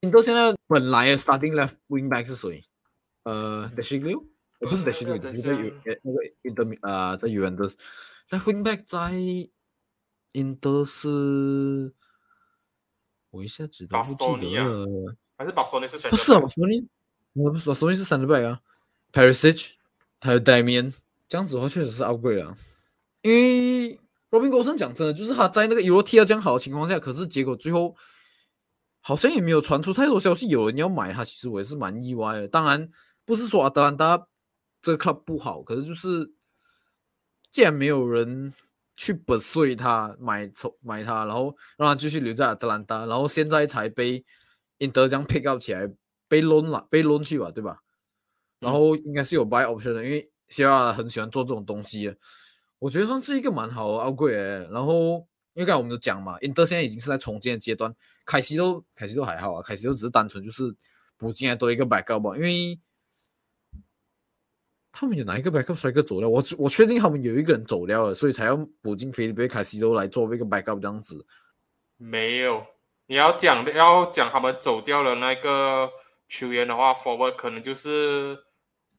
[0.00, 2.62] 印度现在本来 starting left wing back 是谁？
[3.24, 4.24] 呃 e l i o
[4.58, 7.68] 不是 e l i o 是在有那个印度呃在尤文的
[8.30, 9.12] left wing back 在
[10.32, 11.92] 印度是，
[13.30, 15.16] 我一下子都不记得了。
[15.36, 16.10] 还是巴索尼是谁？
[16.10, 16.86] 不是啊，巴索尼，
[17.32, 18.60] 我不是巴索尼是 center back 啊。
[19.12, 19.70] Perisic，
[20.20, 20.92] 还有 Damian，
[21.28, 22.56] 这样子的话确实是 upgrade 啊。
[23.22, 23.98] 因为
[24.30, 27.94] Robin 国生讲真的，就是他在那个 Euro 踢到这样好的情况下，可是结果最后
[29.00, 31.24] 好像也没有传出太多消息，有人要买他。
[31.24, 32.46] 其实我也是蛮意外的。
[32.48, 32.88] 当然
[33.24, 34.26] 不是说阿德兰达
[34.80, 36.32] 这个 club 不好，可是就是
[37.50, 38.52] 既然没有人
[38.94, 44.24] 去不碎他买筹买他，然后让他继续留在阿德兰达，然后现在才被
[44.78, 45.90] Inter 这样 pick up 起来，
[46.28, 47.78] 被扔了，被扔去吧，对吧？
[48.60, 52.14] 然后应该是有 buy option 的，因为希腊很喜欢做这种东西，
[52.80, 54.66] 我觉得算是一个蛮好的奥贵诶。
[54.72, 55.24] 然后
[55.54, 60.74] 因为刚才我们都讲嘛，Inter 现在已经是在重建的阶段，凯西都凯西都还好啊，凯西都只是单纯就是
[61.16, 62.80] 补进来多一个 backup 吧，因为
[64.90, 66.28] 他们有哪一个 backup 帅哥走了？
[66.28, 71.24] 我我确定他们有一个人走掉了，所以才要补进菲利贝凯西都来做一个 backup 这样子。
[71.98, 72.64] 没有，
[73.06, 75.90] 你要讲的要讲他们走掉了那个
[76.26, 78.44] 球员的话，forward 可能就是。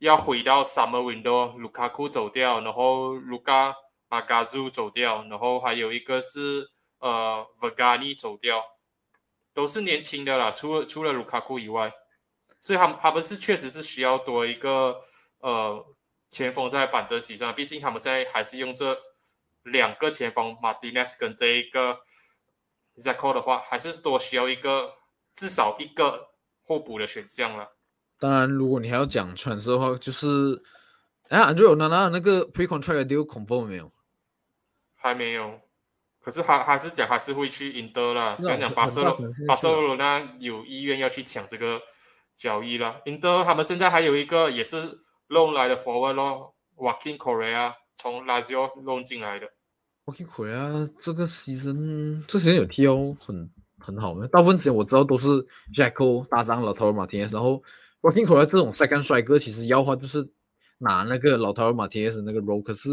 [0.02, 3.76] 要回到 summer window，卢卡库走掉，然后卢卡
[4.10, 8.64] 马加祖走掉，然后还有一个是呃 Vegani 走掉，
[9.54, 11.94] 都是年轻的啦，除了除了卢卡库以外，
[12.60, 14.98] 所以他们他们是确实是需要多一个
[15.38, 15.86] 呃
[16.30, 18.98] 前锋在板德席上，毕竟他们在还是用这
[19.62, 22.00] 两个前锋 Martinez 跟这一个
[22.98, 24.96] Zacko 的话，还是多需要一个
[25.36, 26.32] 至少一个
[26.64, 27.76] 互补的选项了。
[28.22, 30.62] 当然，如果你还要讲传色的话，就是
[31.30, 33.92] 哎，Andrew 娜娜那个 pre contract deal confirm 没有？
[34.94, 35.60] 还没有，
[36.24, 38.36] 可是还还是讲还是会去 Inter 啦。
[38.38, 39.18] 想讲巴塞罗
[39.48, 41.82] 巴塞罗那有意愿要去抢这个
[42.36, 43.02] 交易啦。
[43.06, 49.48] Inter 他们现在还有一个也是 loan 来的 forward 咯，Walking Korea 从 Lazio loan 进来的。
[50.06, 53.50] Walking Korea 这个 season 这 season 有踢哦，很
[53.80, 54.28] 很好的。
[54.28, 55.28] 大部分时间我知道都是
[55.74, 57.64] Jacko 搭档老头马天，然后。
[58.02, 60.28] 我听口来这种晒干帅哥，其实要话就是
[60.80, 62.90] 拿那个老头儿马蒂斯那个 role，可是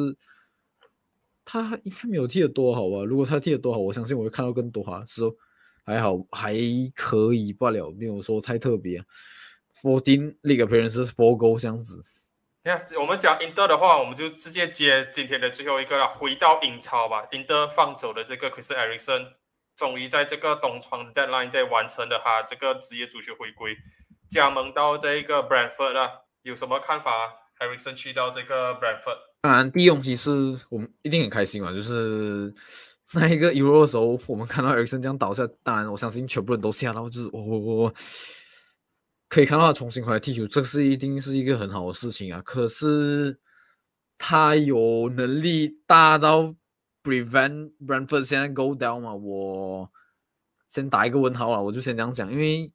[1.46, 3.04] 他应该没有踢得多好吧？
[3.06, 5.02] 如果他踢得多好，我相信我会看到更多哈。
[5.06, 5.34] 是说
[5.82, 6.54] 还好还
[6.94, 9.02] 可以罢了，没有说太特别。
[9.82, 12.02] Fourteen league appearance four goals 这样子。
[12.64, 17.26] 你看，我们讲 Inter 的话，我们就直接接今天的最后一个了，回到英超吧。
[17.30, 19.28] Inter 放走的这个 Chris Eriksen，
[19.74, 23.74] 终于在这个东窗 deadline day 完成了他这个职业足球回归。
[24.28, 27.10] 加盟到这个 Brentford 了，有什么看法
[27.58, 30.30] ？Harrison 去到这个 Brentford，当然第一勇气是
[30.68, 32.54] 我们一定很开心嘛，就是
[33.14, 37.94] 那一个 Euro 的时候，我们看到 Harrison 这样倒下，当然我相信全部人都吓到，就是我我我
[39.28, 42.40] 可以看到他重新回来踢球，这是一定是一个很好的事情啊。
[42.44, 43.40] 可是
[44.18, 46.54] 他有能力大到
[47.02, 49.14] prevent Brentford 现在 go down 嘛？
[49.14, 49.90] 我
[50.68, 52.72] 先打一个问号啊，我就先这样讲，因为。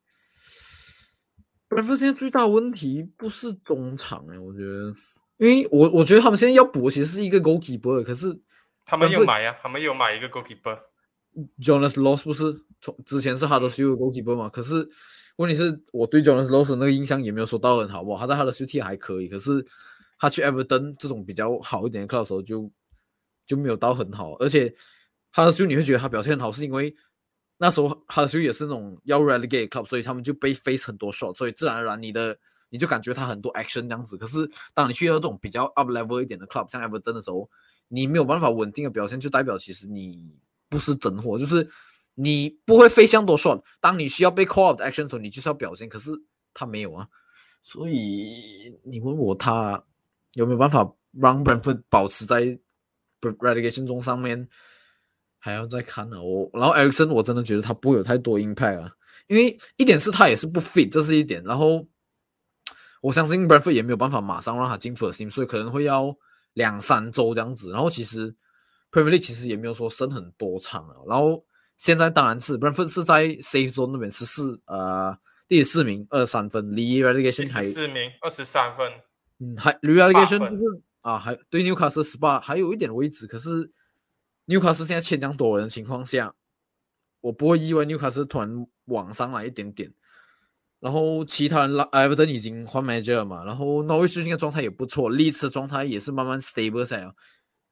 [1.73, 4.93] 兰福现在最大问题不是中场哎，我觉得，
[5.37, 8.39] 因为我我觉得他们现在要补其实是一个 goalkeeper，可是
[8.85, 10.79] 他们有买呀，他们有买一个 goalkeeper。
[11.59, 14.49] Jonas Loss 不是从之前是 Hard s h o goalkeeper 嘛？
[14.49, 14.87] 可是
[15.37, 18.27] 问题是我对 Jonas Loss 那个印象也没有说到很好，不好？
[18.27, 19.65] 他在 s h o 踢还可以，可是
[20.19, 22.71] 他去 Everton 这种比较好一点的 club 时候就
[23.45, 24.67] 就没有到很好，而且
[25.31, 26.95] s h o 你会觉得他表现很好，是因为。
[27.63, 32.37] 那时候哈德逊也是那种要 relegate club，所以他们就被 face 很多 shot，所以自然而然你的
[32.67, 34.17] 你就感觉他很多 action 这样子。
[34.17, 37.49] 可是当你去到这种比较 up level 一点的 club，像 Everton 的时候，
[37.87, 40.29] 你没有办法稳定的表现，就代表其实你
[40.67, 41.65] 不是真货，就是
[42.15, 43.63] 你不会飞向多 shot。
[43.79, 46.11] 当你需要被 call out 的 action 时候，你就是要表现，可是
[46.53, 47.07] 他没有啊。
[47.61, 49.81] 所以你问我他
[50.33, 52.59] 有没有办法让 Brentford 保持在
[53.21, 54.49] relegation 中上面？
[55.45, 58.89] 还要再看呢，我然后艾 s 森我真的觉得他不会有太多 impact 啊，
[59.27, 61.43] 因为一点是他也是不 fit，这是一点。
[61.43, 61.85] 然后
[63.01, 66.15] 我相信 Bradford 也没有办法马上让他进 first team，所以可能会要
[66.53, 67.71] 两三周这样子。
[67.71, 68.33] 然后其实
[68.89, 70.95] Premier League 其实也没有说升很多场啊。
[71.09, 71.43] 然后
[71.75, 75.17] 现在当然是 Brentford 是在 safe zone 那边十四呃
[75.49, 78.89] 第四名二十三分，离 relegation 还第四名二十三分，
[79.41, 83.69] 嗯还离 relegation 就是啊还对 Newcastle 十八还有一点位置，可是
[84.47, 86.35] Newcastle 现在欠两多人的情况下，
[87.21, 89.93] 我不会意外 Newcastle 突然往上来一点点。
[90.79, 97.09] 然后其他人拉哎，不，他已经换 manager 了嘛，然后 Norwich 最近的状态也不错，利兹状态也是慢慢 stable 下来。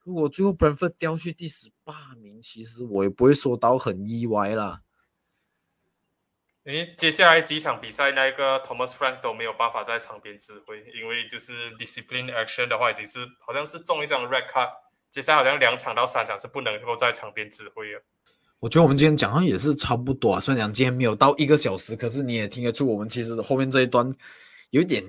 [0.03, 4.82] 如果最后 Brentford 掉去第十八名，其实我也不会说到很意外啦。
[6.63, 14.69] 因为接下来几场比赛，那个 Thomas Frank 都没有办法在场边指挥，因为就是 discipline action 的话，已经是好像是中一张 red card，
[15.12, 18.01] 接下来好像两场到三场是不能够在场边指挥了。
[18.62, 24.09] 我觉得我们今天讲好像也是差不多啊，虽然讲今天没有到一个小时，可是你也听得出我们其实后面这一段
[24.70, 25.03] 有一点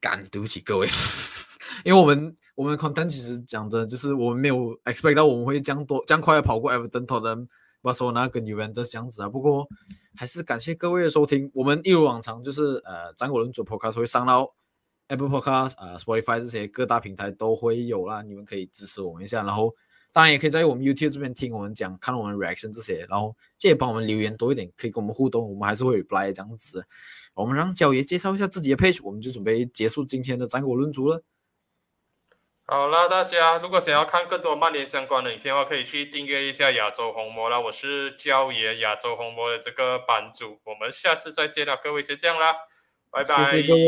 [0.00, 0.88] 赶，对不起各位，
[1.84, 7.46] 因为我们我们 content 其实讲的就是我们没有 expect 到我们会这样多这样快的跑过 Everton 的、
[7.82, 9.28] Barcelona 跟 Juventus 这样子啊。
[9.28, 9.68] 不过
[10.16, 14.52] 还是感谢各位的收听，我们一如往常就是呃，张国伦做 podcast 会上到
[15.08, 19.74] Apple Podcast 啊、Spotify 这些各大平台都会有啦，你们可以支持我们一下，然后。
[20.14, 26.86] 当然也可以在我们 YouTube 这边听我们讲，看我们 reaction 这些，然后记得帮我们留言多一点，可以跟我们互动，我们还是会 reply 这样子。
[27.34, 31.24] 我们让焦爷介绍一下自己的 page，我们就准备结束今天的战果论足了。
[32.64, 37.58] 好啦，大家如果想要看更多曼联相关的影片的话，可以去订阅一下亚洲红魔啦。
[37.58, 40.60] 我是焦爷，亚洲红魔的这个版主。
[40.62, 42.54] 我们下次再见啦，各位先这样啦，
[43.10, 43.50] 拜拜。
[43.50, 43.80] 谢谢各位。